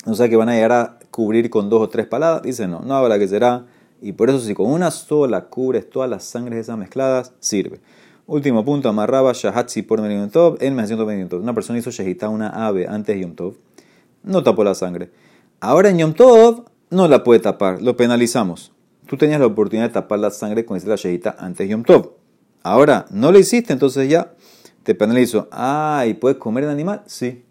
o 0.04 0.14
sea 0.14 0.28
que 0.28 0.36
van 0.36 0.48
a 0.48 0.54
llegar 0.54 0.72
a 0.72 0.98
cubrir 1.10 1.48
con 1.48 1.70
dos 1.70 1.80
o 1.80 1.88
tres 1.88 2.06
paladas. 2.06 2.42
Dice, 2.42 2.66
no, 2.66 2.80
no 2.80 2.94
habrá 2.94 3.18
que 3.18 3.28
será. 3.28 3.66
Y 4.00 4.12
por 4.12 4.28
eso, 4.28 4.40
si 4.40 4.54
con 4.54 4.66
una 4.68 4.90
sola 4.90 5.42
cubres 5.42 5.88
todas 5.88 6.10
las 6.10 6.24
sangres 6.24 6.58
esas 6.58 6.76
mezcladas, 6.76 7.32
sirve. 7.38 7.80
Último 8.26 8.64
punto, 8.64 8.88
amarraba 8.88 9.32
Shahatzi 9.32 9.82
por 9.82 10.00
Yom 10.00 10.30
Tov 10.30 10.56
en 10.60 10.74
Una 10.74 11.54
persona 11.54 11.78
hizo 11.78 11.90
Shehita 11.90 12.28
una 12.28 12.66
ave 12.66 12.88
antes 12.88 13.14
de 13.14 13.22
Yom 13.22 13.34
Tov 13.34 13.54
no 14.24 14.42
tapó 14.42 14.64
la 14.64 14.74
sangre. 14.74 15.10
Ahora 15.60 15.90
en 15.90 15.98
Yom 15.98 16.14
Tov 16.14 16.64
no 16.90 17.08
la 17.08 17.24
puede 17.24 17.40
tapar, 17.40 17.82
lo 17.82 17.96
penalizamos. 17.96 18.72
Tú 19.06 19.16
tenías 19.16 19.40
la 19.40 19.46
oportunidad 19.46 19.88
de 19.88 19.94
tapar 19.94 20.18
la 20.18 20.30
sangre 20.30 20.64
con 20.64 20.78
la 20.84 20.96
shehita 20.96 21.36
antes 21.38 21.66
de 21.66 21.72
Yom 21.72 21.84
Tov. 21.84 22.12
Ahora 22.62 23.06
no 23.10 23.32
lo 23.32 23.38
hiciste, 23.38 23.72
entonces 23.72 24.08
ya 24.08 24.34
te 24.82 24.94
penalizo. 24.94 25.48
Ah, 25.50 26.04
¿y 26.06 26.14
puedes 26.14 26.38
comer 26.38 26.64
el 26.64 26.70
animal? 26.70 27.02
Sí. 27.06 27.44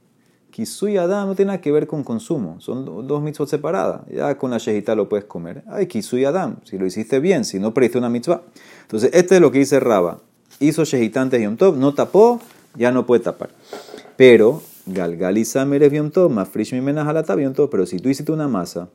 Kisui 0.51 0.97
Adam 0.97 1.27
no 1.29 1.35
tiene 1.35 1.47
nada 1.47 1.61
que 1.61 1.71
ver 1.71 1.87
con 1.87 2.03
consumo, 2.03 2.59
son 2.59 3.07
dos 3.07 3.21
mitzvot 3.21 3.47
separadas. 3.47 4.01
Ya 4.09 4.37
con 4.37 4.51
la 4.51 4.57
shehita 4.57 4.95
lo 4.95 5.07
puedes 5.07 5.25
comer. 5.25 5.63
Ay, 5.67 5.87
Kisui 5.87 6.25
Adam, 6.25 6.57
si 6.65 6.77
lo 6.77 6.85
hiciste 6.85 7.19
bien, 7.19 7.45
si 7.45 7.59
no 7.59 7.73
pediste 7.73 7.97
una 7.97 8.09
mitzvah. 8.09 8.41
Entonces, 8.81 9.11
este 9.13 9.35
es 9.35 9.41
lo 9.41 9.51
que 9.51 9.59
dice 9.59 9.79
Raba. 9.79 10.19
Hizo 10.59 10.83
shehita 10.83 11.21
antes 11.21 11.39
de 11.39 11.45
Yom 11.45 11.55
Tov, 11.55 11.77
no 11.77 11.93
tapó, 11.93 12.41
ya 12.75 12.91
no 12.91 13.05
puede 13.05 13.23
tapar. 13.23 13.49
Pero 14.17 14.61
Galgaliza 14.85 15.65
Merev 15.65 15.93
Yom 15.93 16.11
Tov, 16.11 16.31
Mafrish 16.31 16.73
Mimena 16.73 17.05
Halata 17.05 17.39
Yom 17.39 17.53
Tov. 17.53 17.69
Pero 17.69 17.85
si 17.85 17.99
tú 17.99 18.09
hiciste 18.09 18.31
una 18.31 18.47
masa 18.47 18.89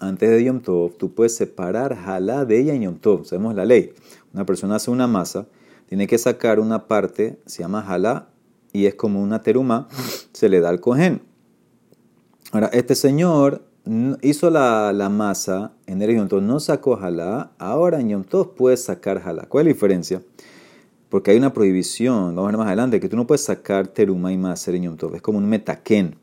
antes 0.00 0.30
de 0.30 0.44
Yom 0.44 0.60
Tov, 0.60 0.96
tú 0.96 1.14
puedes 1.14 1.34
separar 1.34 1.92
Halá 1.92 2.44
de 2.44 2.60
ella 2.60 2.74
en 2.74 2.82
Yom 2.82 2.98
Tov. 2.98 3.24
Sabemos 3.24 3.54
la 3.54 3.64
ley. 3.64 3.92
Una 4.32 4.44
persona 4.44 4.76
hace 4.76 4.90
una 4.90 5.06
masa, 5.06 5.46
tiene 5.88 6.06
que 6.06 6.18
sacar 6.18 6.60
una 6.60 6.86
parte, 6.86 7.38
se 7.46 7.62
llama 7.62 7.80
Halá, 7.80 8.28
y 8.72 8.86
es 8.86 8.94
como 8.94 9.22
una 9.22 9.42
teruma, 9.42 9.88
se 10.32 10.48
le 10.48 10.60
da 10.60 10.68
al 10.68 10.80
cohen. 10.80 11.22
Ahora, 12.52 12.68
este 12.72 12.94
señor 12.94 13.62
hizo 14.20 14.50
la, 14.50 14.92
la 14.92 15.08
masa 15.08 15.72
en 15.86 16.02
el 16.02 16.14
Yom 16.14 16.28
Tov, 16.28 16.42
no 16.42 16.60
sacó 16.60 16.96
Halá, 16.96 17.52
ahora 17.58 18.00
en 18.00 18.10
Yom 18.10 18.24
Tov 18.24 18.54
puede 18.54 18.76
sacar 18.76 19.22
Halá. 19.24 19.46
¿Cuál 19.48 19.66
es 19.66 19.66
la 19.66 19.74
diferencia? 19.74 20.22
Porque 21.08 21.30
hay 21.30 21.38
una 21.38 21.52
prohibición, 21.52 22.34
vamos 22.34 22.44
a 22.44 22.46
ver 22.48 22.58
más 22.58 22.66
adelante, 22.66 23.00
que 23.00 23.08
tú 23.08 23.16
no 23.16 23.26
puedes 23.26 23.44
sacar 23.44 23.88
teruma 23.88 24.32
y 24.32 24.36
maser 24.36 24.74
en 24.74 24.84
Yom 24.84 24.96
Tov. 24.96 25.14
Es 25.14 25.22
como 25.22 25.38
un 25.38 25.48
metaken. 25.48 26.16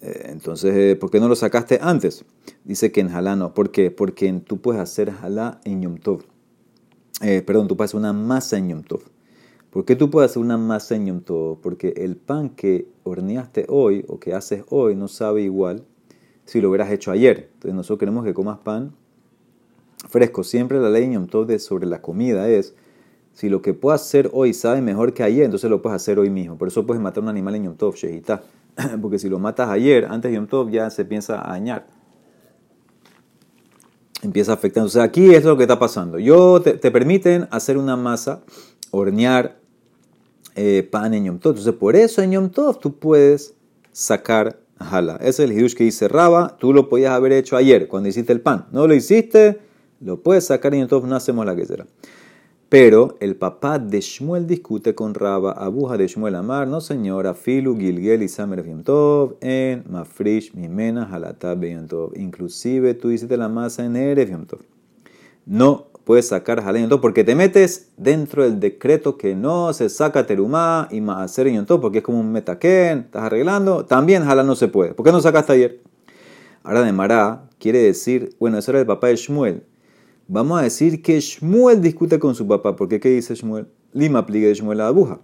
Eh, 0.00 0.26
entonces, 0.30 0.74
eh, 0.74 0.96
¿por 0.96 1.10
qué 1.10 1.18
no 1.18 1.28
lo 1.28 1.34
sacaste 1.34 1.78
antes? 1.82 2.24
Dice 2.64 2.92
que 2.92 3.00
en 3.00 3.10
Jalá 3.10 3.36
no. 3.36 3.52
¿Por 3.52 3.70
qué? 3.70 3.90
Porque 3.90 4.32
tú 4.46 4.60
puedes 4.60 4.80
hacer 4.80 5.10
Jalá 5.10 5.60
en 5.64 5.82
Yom 5.82 5.98
Tov. 5.98 6.22
Eh, 7.20 7.42
perdón, 7.42 7.68
tú 7.68 7.76
puedes 7.76 7.90
hacer 7.90 7.98
una 7.98 8.12
masa 8.12 8.58
en 8.58 8.68
Yom 8.68 8.82
Tov. 8.82 9.02
¿Por 9.70 9.84
qué 9.84 9.96
tú 9.96 10.10
puedes 10.10 10.30
hacer 10.30 10.42
una 10.42 10.56
masa 10.56 10.94
en 10.94 11.06
Yom 11.06 11.20
Tov? 11.20 11.60
Porque 11.60 11.92
el 11.96 12.16
pan 12.16 12.50
que 12.50 12.88
horneaste 13.02 13.66
hoy 13.68 14.04
o 14.08 14.18
que 14.20 14.34
haces 14.34 14.64
hoy 14.68 14.94
no 14.94 15.08
sabe 15.08 15.42
igual 15.42 15.84
si 16.44 16.60
lo 16.60 16.70
hubieras 16.70 16.90
hecho 16.92 17.10
ayer. 17.10 17.50
Entonces 17.54 17.74
nosotros 17.74 17.98
queremos 17.98 18.24
que 18.24 18.34
comas 18.34 18.58
pan 18.58 18.94
fresco. 20.08 20.44
Siempre 20.44 20.78
la 20.80 20.90
ley 20.90 21.04
en 21.04 21.12
Yom 21.12 21.26
Tov 21.26 21.46
de 21.46 21.58
sobre 21.58 21.86
la 21.86 22.00
comida 22.00 22.48
es 22.48 22.74
si 23.34 23.48
lo 23.48 23.62
que 23.62 23.74
puedo 23.74 23.94
hacer 23.94 24.30
hoy 24.32 24.52
sabe 24.52 24.82
mejor 24.82 25.14
que 25.14 25.22
ayer, 25.22 25.44
entonces 25.44 25.70
lo 25.70 25.80
puedes 25.80 25.96
hacer 25.96 26.18
hoy 26.18 26.30
mismo. 26.30 26.58
Por 26.58 26.68
eso 26.68 26.84
puedes 26.86 27.02
matar 27.02 27.22
un 27.22 27.28
animal 27.28 27.54
en 27.54 27.64
Yom 27.64 27.76
Tov, 27.76 27.94
Shehita. 27.94 28.42
Porque 29.00 29.18
si 29.18 29.28
lo 29.28 29.38
matas 29.38 29.68
ayer, 29.68 30.06
antes 30.06 30.30
de 30.30 30.36
Yom 30.36 30.46
Tov, 30.46 30.70
ya 30.70 30.90
se 30.90 31.04
piensa 31.04 31.46
a 31.46 31.52
dañar. 31.52 31.86
Empieza 34.22 34.52
a 34.52 34.54
afectar. 34.54 34.82
Entonces 34.82 35.02
aquí 35.02 35.34
es 35.34 35.44
lo 35.44 35.56
que 35.56 35.64
está 35.64 35.78
pasando. 35.78 36.18
Yo 36.18 36.60
te, 36.60 36.90
permiten 36.90 37.48
hacer 37.50 37.78
una 37.78 37.96
masa, 37.96 38.42
hornear 38.90 39.58
eh, 40.56 40.86
pan 40.90 41.14
en 41.14 41.24
Yom 41.24 41.38
Tov. 41.38 41.52
Entonces 41.52 41.74
por 41.74 41.96
eso 41.96 42.20
en 42.22 42.32
Yom 42.32 42.50
Tov 42.50 42.78
tú 42.78 42.98
puedes 42.98 43.54
sacar 43.92 44.60
jala. 44.78 45.16
Ese 45.16 45.44
es 45.44 45.50
el 45.50 45.52
hidush 45.52 45.74
que 45.74 45.84
dice 45.84 46.08
Raba. 46.08 46.56
Tú 46.58 46.72
lo 46.72 46.88
podías 46.88 47.12
haber 47.12 47.32
hecho 47.32 47.56
ayer, 47.56 47.88
cuando 47.88 48.08
hiciste 48.08 48.32
el 48.32 48.40
pan. 48.40 48.66
No 48.72 48.86
lo 48.86 48.94
hiciste, 48.94 49.60
lo 50.00 50.20
puedes 50.20 50.46
sacar 50.46 50.74
en 50.74 50.80
Yom 50.80 50.88
Tov, 50.88 51.06
no 51.06 51.16
hacemos 51.16 51.46
la 51.46 51.56
que 51.56 51.64
será. 51.64 51.86
Pero 52.70 53.16
el 53.18 53.34
papá 53.34 53.80
de 53.80 54.00
Shmuel 54.00 54.46
discute 54.46 54.94
con 54.94 55.12
Raba, 55.12 55.50
abuja 55.50 55.96
de 55.96 56.06
Shmuel 56.06 56.36
Amar, 56.36 56.68
no 56.68 56.80
señora, 56.80 57.34
Filu, 57.34 57.76
Gilgel 57.76 58.22
y 58.22 58.28
Samer 58.28 58.64
Tov, 58.84 59.34
en 59.40 59.82
Mafrish, 59.90 60.54
Mimena, 60.54 61.02
Halatab 61.12 61.64
Tov. 61.88 62.16
Inclusive 62.16 62.94
tú 62.94 63.10
hiciste 63.10 63.36
la 63.36 63.48
masa 63.48 63.84
en 63.84 63.96
Erev. 63.96 64.46
No 65.46 65.88
puedes 66.04 66.28
sacar 66.28 66.62
Tov 66.88 67.00
porque 67.00 67.24
te 67.24 67.34
metes 67.34 67.90
dentro 67.96 68.44
del 68.44 68.60
decreto 68.60 69.18
que 69.18 69.34
no 69.34 69.72
se 69.72 69.88
saca 69.88 70.24
Terumá 70.24 70.86
y 70.92 71.00
Maaser 71.00 71.66
Tov 71.66 71.80
porque 71.80 71.98
es 71.98 72.04
como 72.04 72.20
un 72.20 72.30
metaquén, 72.30 73.00
estás 73.00 73.24
arreglando. 73.24 73.84
También 73.84 74.22
Halal 74.22 74.46
no 74.46 74.54
se 74.54 74.68
puede. 74.68 74.94
¿Por 74.94 75.04
qué 75.04 75.10
no 75.10 75.20
sacaste 75.20 75.54
ayer? 75.54 75.80
Ahora 76.62 76.82
de 76.82 76.92
Mará 76.92 77.48
quiere 77.58 77.80
decir, 77.80 78.36
bueno, 78.38 78.58
eso 78.58 78.70
era 78.70 78.78
el 78.78 78.86
papá 78.86 79.08
de 79.08 79.16
Shmuel. 79.16 79.64
Vamos 80.32 80.60
a 80.60 80.62
decir 80.62 81.02
que 81.02 81.18
Shmuel 81.18 81.82
discute 81.82 82.20
con 82.20 82.36
su 82.36 82.46
papá. 82.46 82.76
¿Por 82.76 82.88
qué? 82.88 83.00
¿Qué 83.00 83.08
dice 83.08 83.34
Shmuel? 83.34 83.66
Lima 83.92 84.20
aplica 84.20 84.46
de 84.46 84.54
Shmuel 84.54 84.80
a 84.80 84.86
abuja. 84.86 85.18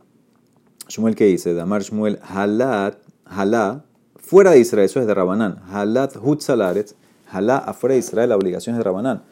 Shmuel, 0.89 1.15
¿qué 1.15 1.27
dice? 1.27 1.55
Damar 1.55 1.83
Shmuel, 1.83 2.19
halat, 2.29 2.97
halá, 3.25 3.85
fuera 4.17 4.51
de 4.51 4.59
Israel, 4.59 4.87
eso 4.87 4.99
es 4.99 5.07
de 5.07 5.15
Rabanán. 5.15 5.61
Halat 5.71 6.17
hutzalaret, 6.21 6.97
halá 7.31 7.59
afuera 7.59 7.93
de 7.93 8.01
Israel, 8.01 8.31
la 8.31 8.37
obligación 8.37 8.75
es 8.75 8.79
de 8.79 8.83
Rabanán. 8.83 9.23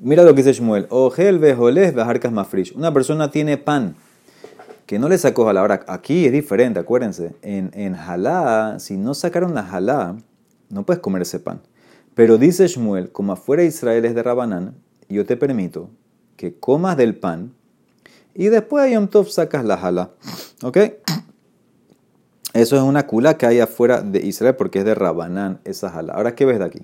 Mira 0.00 0.24
lo 0.24 0.30
que 0.30 0.42
dice 0.42 0.54
Shmuel. 0.54 0.88
Ogel 0.90 1.38
vejoles 1.38 1.94
bejarcas 1.94 2.32
mafrish. 2.32 2.74
Una 2.74 2.92
persona 2.92 3.30
tiene 3.30 3.58
pan 3.58 3.94
que 4.86 4.98
no 4.98 5.08
le 5.08 5.18
sacó 5.18 5.44
jalá. 5.44 5.60
Ahora, 5.60 5.84
aquí 5.86 6.26
es 6.26 6.32
diferente, 6.32 6.80
acuérdense. 6.80 7.36
En, 7.42 7.70
en 7.74 7.94
jalá, 7.94 8.80
si 8.80 8.96
no 8.96 9.14
sacaron 9.14 9.54
la 9.54 9.62
jalá, 9.62 10.16
no 10.68 10.82
puedes 10.84 11.00
comer 11.00 11.22
ese 11.22 11.38
pan. 11.38 11.60
Pero 12.16 12.38
dice 12.38 12.66
Shmuel, 12.66 13.12
como 13.12 13.34
afuera 13.34 13.62
de 13.62 13.68
Israel 13.68 14.04
es 14.04 14.16
de 14.16 14.22
Rabanán, 14.24 14.74
yo 15.12 15.26
te 15.26 15.36
permito 15.36 15.90
que 16.36 16.54
comas 16.54 16.96
del 16.96 17.14
pan 17.14 17.52
y 18.34 18.46
después 18.46 18.84
de 18.84 18.92
Yom 18.92 19.08
Tov 19.08 19.28
sacas 19.28 19.64
la 19.64 19.76
jala. 19.76 20.10
¿Ok? 20.62 20.78
Eso 22.54 22.76
es 22.76 22.82
una 22.82 23.06
cula 23.06 23.38
que 23.38 23.46
hay 23.46 23.60
afuera 23.60 24.02
de 24.02 24.20
Israel 24.20 24.56
porque 24.56 24.80
es 24.80 24.84
de 24.84 24.94
Rabanán 24.94 25.60
esa 25.64 25.90
jala. 25.90 26.14
Ahora, 26.14 26.34
¿qué 26.34 26.44
ves 26.44 26.58
de 26.58 26.64
aquí? 26.64 26.80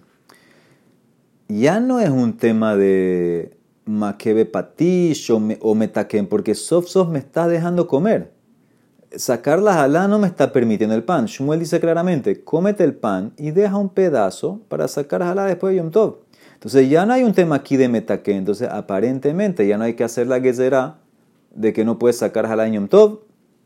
Ya 1.49 1.81
no 1.81 2.01
es 2.01 2.11
un 2.11 2.37
tema 2.37 2.77
de 2.77 3.59
maquebe 3.85 4.45
patish 4.45 5.31
o, 5.31 5.75
metaquén, 5.75 6.27
porque 6.27 6.55
sof 6.55 6.89
sof 6.89 7.09
me 7.09 7.19
está 7.19 7.49
dejando 7.49 7.87
comer. 7.87 8.33
sacar 9.17 9.61
la 9.61 9.73
jalá 9.73 10.07
no 10.07 10.19
me 10.19 10.27
está 10.27 10.53
permitiendo 10.53 10.95
el 10.95 11.03
pan. 11.03 11.27
Shmuel 11.27 11.61
dice 11.61 11.81
claramente, 11.81 12.45
cómete 12.45 12.85
el 12.85 12.95
pan 12.95 13.33
y 13.39 13.51
deja 13.51 13.77
un 13.77 13.89
pedazo 13.89 14.61
para 14.69 14.87
sacar 14.89 15.23
jalá 15.23 15.47
después 15.47 15.73
de 15.73 15.79
Yom 15.79 15.91
Tov. 15.91 16.28
Entonces 16.59 16.91
ya 16.91 17.07
no 17.07 17.13
hay 17.13 17.23
un 17.23 17.35
tema 17.35 17.55
aquí 17.55 17.77
de 17.77 17.89
metaque, 17.89 18.33
entonces 18.33 18.69
aparentemente 18.69 19.65
ya 19.65 19.79
no 19.79 19.85
hay 19.85 19.95
que 19.95 20.03
hacer 20.03 20.27
la 20.27 20.41
gezerá 20.41 20.99
de 21.55 21.73
que 21.73 21.85
no 21.85 22.01
puedes 22.01 22.19
sacar 22.19 22.49
jalá 22.49 22.67
en 22.67 22.89
Tov. 22.89 23.21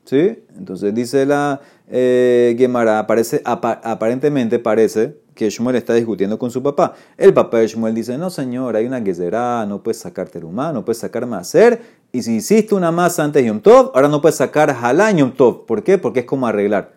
¿Sí? 0.05 0.45
Entonces 0.59 0.93
dice 0.93 1.25
la 1.25 1.63
eh, 1.89 2.55
Gemara, 2.59 2.99
aparentemente 2.99 4.59
parece 4.59 5.17
que 5.35 5.49
Shmuel 5.49 5.77
está 5.77 5.95
discutiendo 5.95 6.39
con 6.39 6.51
su 6.51 6.63
papá. 6.63 6.93
El 7.17 7.33
papá 7.33 7.61
de 7.61 7.69
Shmuel 7.69 7.95
dice, 7.95 8.19
no 8.19 8.29
señor, 8.29 8.77
hay 8.77 8.85
una 8.85 9.01
gezerá, 9.01 9.65
no 9.65 9.83
puedes 9.83 9.99
sacar 9.99 10.29
terumá, 10.29 10.71
no 10.71 10.85
puedes 10.85 10.99
sacar 10.99 11.25
maser, 11.25 11.81
y 12.13 12.23
si 12.23 12.37
hiciste 12.37 12.75
una 12.75 12.93
masa 12.93 13.25
antes 13.25 13.43
de 13.43 13.49
Yom 13.49 13.61
Tov, 13.61 13.93
ahora 13.95 14.09
no 14.09 14.21
puedes 14.21 14.37
sacar 14.37 14.75
jalá 14.75 15.11
en 15.11 15.19
Yom 15.19 15.33
Tov. 15.33 15.65
¿Por 15.65 15.83
qué? 15.83 15.97
Porque 15.97 16.21
es 16.21 16.27
como 16.27 16.47
arreglar. 16.47 16.93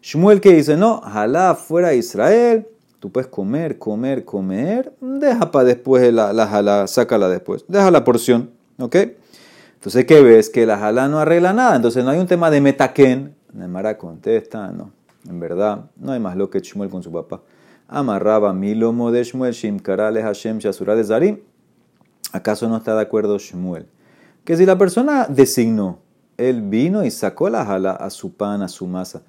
Shmuel 0.00 0.40
que 0.40 0.52
dice, 0.52 0.76
no, 0.76 1.00
jalá 1.00 1.56
fuera 1.56 1.88
de 1.88 1.96
Israel, 1.96 2.68
tú 3.00 3.10
puedes 3.10 3.28
comer, 3.28 3.78
comer, 3.78 4.24
comer, 4.24 4.92
deja 5.00 5.50
para 5.50 5.64
después 5.64 6.12
la, 6.12 6.32
la 6.32 6.46
jalá, 6.46 6.86
sácala 6.86 7.28
después, 7.28 7.64
deja 7.66 7.90
la 7.90 8.04
porción, 8.04 8.50
¿ok? 8.78 8.96
Entonces, 9.74 10.04
¿qué 10.04 10.22
ves? 10.22 10.48
Que 10.50 10.66
la 10.66 10.78
jalá 10.78 11.08
no 11.08 11.18
arregla 11.18 11.52
nada, 11.52 11.74
entonces 11.74 12.04
no 12.04 12.10
hay 12.10 12.18
un 12.18 12.26
tema 12.26 12.50
de 12.50 12.60
metaken. 12.60 13.34
Nemara 13.52 13.98
contesta, 13.98 14.70
no, 14.70 14.92
en 15.28 15.40
verdad, 15.40 15.86
no 15.96 16.12
hay 16.12 16.20
más 16.20 16.36
lo 16.36 16.48
que 16.50 16.60
Shmuel 16.60 16.88
con 16.88 17.02
su 17.02 17.10
papá 17.10 17.40
amarraba 17.90 18.54
milomo 18.54 19.10
de 19.10 19.24
Shmuel, 19.24 19.52
Shimkarale 19.52 20.22
Hashem 20.22 20.58
Shasura 20.58 20.94
de 20.94 21.04
Zarim. 21.04 21.40
¿Acaso 22.32 22.68
no 22.68 22.76
está 22.76 22.94
de 22.94 23.02
acuerdo 23.02 23.36
Shmuel? 23.38 23.86
Que 24.44 24.56
si 24.56 24.64
la 24.64 24.78
persona 24.78 25.26
designó, 25.28 25.98
él 26.36 26.62
vino 26.62 27.04
y 27.04 27.10
sacó 27.10 27.50
la 27.50 27.66
jala 27.66 27.90
a 27.90 28.08
su 28.10 28.32
pan, 28.32 28.62
a 28.62 28.68
su 28.68 28.86
masa. 28.86 29.22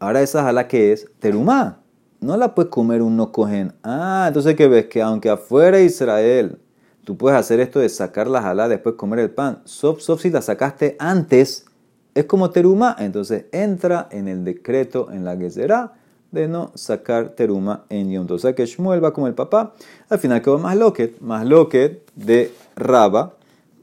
Ahora 0.00 0.22
esa 0.22 0.42
jala 0.42 0.66
que 0.66 0.92
es 0.92 1.08
terumá. 1.18 1.80
No 2.20 2.36
la 2.36 2.54
puedes 2.54 2.70
comer 2.70 3.02
un 3.02 3.16
no 3.16 3.30
cogen. 3.30 3.74
Ah, 3.82 4.24
entonces 4.28 4.56
que 4.56 4.66
ves 4.68 4.86
que 4.86 5.02
aunque 5.02 5.30
afuera 5.30 5.80
Israel 5.80 6.58
tú 7.04 7.16
puedes 7.16 7.38
hacer 7.38 7.60
esto 7.60 7.78
de 7.78 7.88
sacar 7.88 8.26
la 8.26 8.42
jala 8.42 8.68
después 8.68 8.96
comer 8.96 9.20
el 9.20 9.30
pan. 9.30 9.62
Sof, 9.64 10.00
sof, 10.00 10.20
si 10.20 10.30
la 10.30 10.42
sacaste 10.42 10.96
antes, 10.98 11.66
es 12.14 12.24
como 12.24 12.50
terumá. 12.50 12.96
Entonces 12.98 13.46
entra 13.52 14.08
en 14.10 14.28
el 14.28 14.44
decreto, 14.44 15.10
en 15.12 15.24
la 15.24 15.38
que 15.38 15.50
será 15.50 15.94
de 16.30 16.48
no 16.48 16.72
sacar 16.74 17.30
teruma 17.30 17.84
en 17.88 18.10
Yom 18.10 18.26
O 18.30 18.38
sea 18.38 18.54
que 18.54 18.66
Shmuel 18.66 19.02
va 19.02 19.12
como 19.12 19.26
el 19.26 19.34
papá. 19.34 19.74
Al 20.08 20.18
final 20.18 20.42
quedó 20.42 20.58
más 20.58 20.76
loquet, 20.76 21.20
más 21.20 21.46
loquet 21.46 22.02
de 22.14 22.52
Raba 22.76 23.34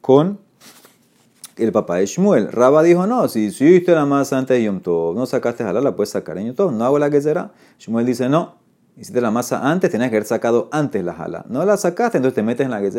con 0.02 0.40
el 1.58 1.72
papá 1.72 1.98
de 1.98 2.06
Shmuel. 2.06 2.52
Raba 2.52 2.84
dijo, 2.84 3.08
no, 3.08 3.28
si 3.28 3.46
hiciste 3.46 3.94
la 3.94 4.06
masa 4.06 4.38
antes 4.38 4.58
de 4.58 4.64
Yom 4.64 4.82
Tov, 4.82 5.16
no 5.16 5.26
sacaste 5.26 5.64
jalá, 5.64 5.82
la 5.82 5.96
puedes 5.96 6.10
sacar 6.10 6.38
en 6.38 6.48
Yom 6.48 6.56
Tov, 6.56 6.72
no 6.72 6.86
hago 6.86 7.00
la 7.00 7.10
que 7.10 7.22
será. 7.22 7.52
Shmuel 7.80 8.06
dice, 8.06 8.30
no, 8.30 8.56
hiciste 8.98 9.22
la 9.22 9.32
masa 9.32 9.70
antes, 9.70 9.92
tenías 9.92 10.10
que 10.10 10.18
haber 10.18 10.28
sacado 10.28 10.70
antes 10.72 11.04
la 11.04 11.14
jala. 11.14 11.46
No 11.50 11.64
la 11.66 11.78
sacaste, 11.78 12.18
entonces 12.18 12.36
te 12.36 12.44
metes 12.44 12.66
en 12.66 12.72
la 12.72 12.82
que 12.82 12.92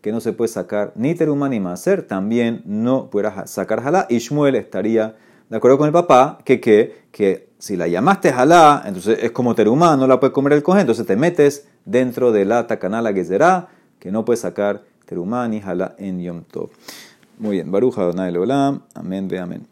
que 0.00 0.10
no 0.10 0.20
se 0.20 0.32
puede 0.32 0.48
sacar 0.48 0.92
ni 0.96 1.14
teruma 1.14 1.48
ni 1.48 1.60
maser, 1.60 2.02
también 2.02 2.62
no 2.64 3.08
puedas 3.08 3.48
sacar 3.50 3.82
jalá. 3.82 4.06
Y 4.10 4.18
Shmuel 4.18 4.56
estaría 4.56 5.14
de 5.52 5.58
acuerdo 5.58 5.76
con 5.76 5.86
el 5.86 5.92
papá, 5.92 6.38
que, 6.44 6.60
que, 6.60 7.04
que 7.12 7.50
si 7.58 7.76
la 7.76 7.86
llamaste 7.86 8.32
jalá, 8.32 8.82
entonces 8.86 9.18
es 9.22 9.32
como 9.32 9.54
terumá, 9.54 9.98
no 9.98 10.06
la 10.06 10.18
puedes 10.18 10.32
comer 10.32 10.54
el 10.54 10.62
cojín, 10.62 10.80
entonces 10.80 11.06
te 11.06 11.14
metes 11.14 11.68
dentro 11.84 12.32
de 12.32 12.46
la 12.46 12.66
tacanala 12.66 13.12
que 13.12 13.22
será, 13.22 13.68
que 13.98 14.10
no 14.10 14.24
puedes 14.24 14.40
sacar 14.40 14.82
terumá 15.04 15.46
ni 15.48 15.60
jalá 15.60 15.94
en 15.98 16.22
Yom 16.22 16.44
Tov. 16.44 16.70
Muy 17.42 17.56
bien, 17.56 17.72
Baruja 17.72 18.04
Donai 18.04 18.36
Olam, 18.36 18.82
amén, 18.94 19.26
ve 19.26 19.40
amén. 19.40 19.66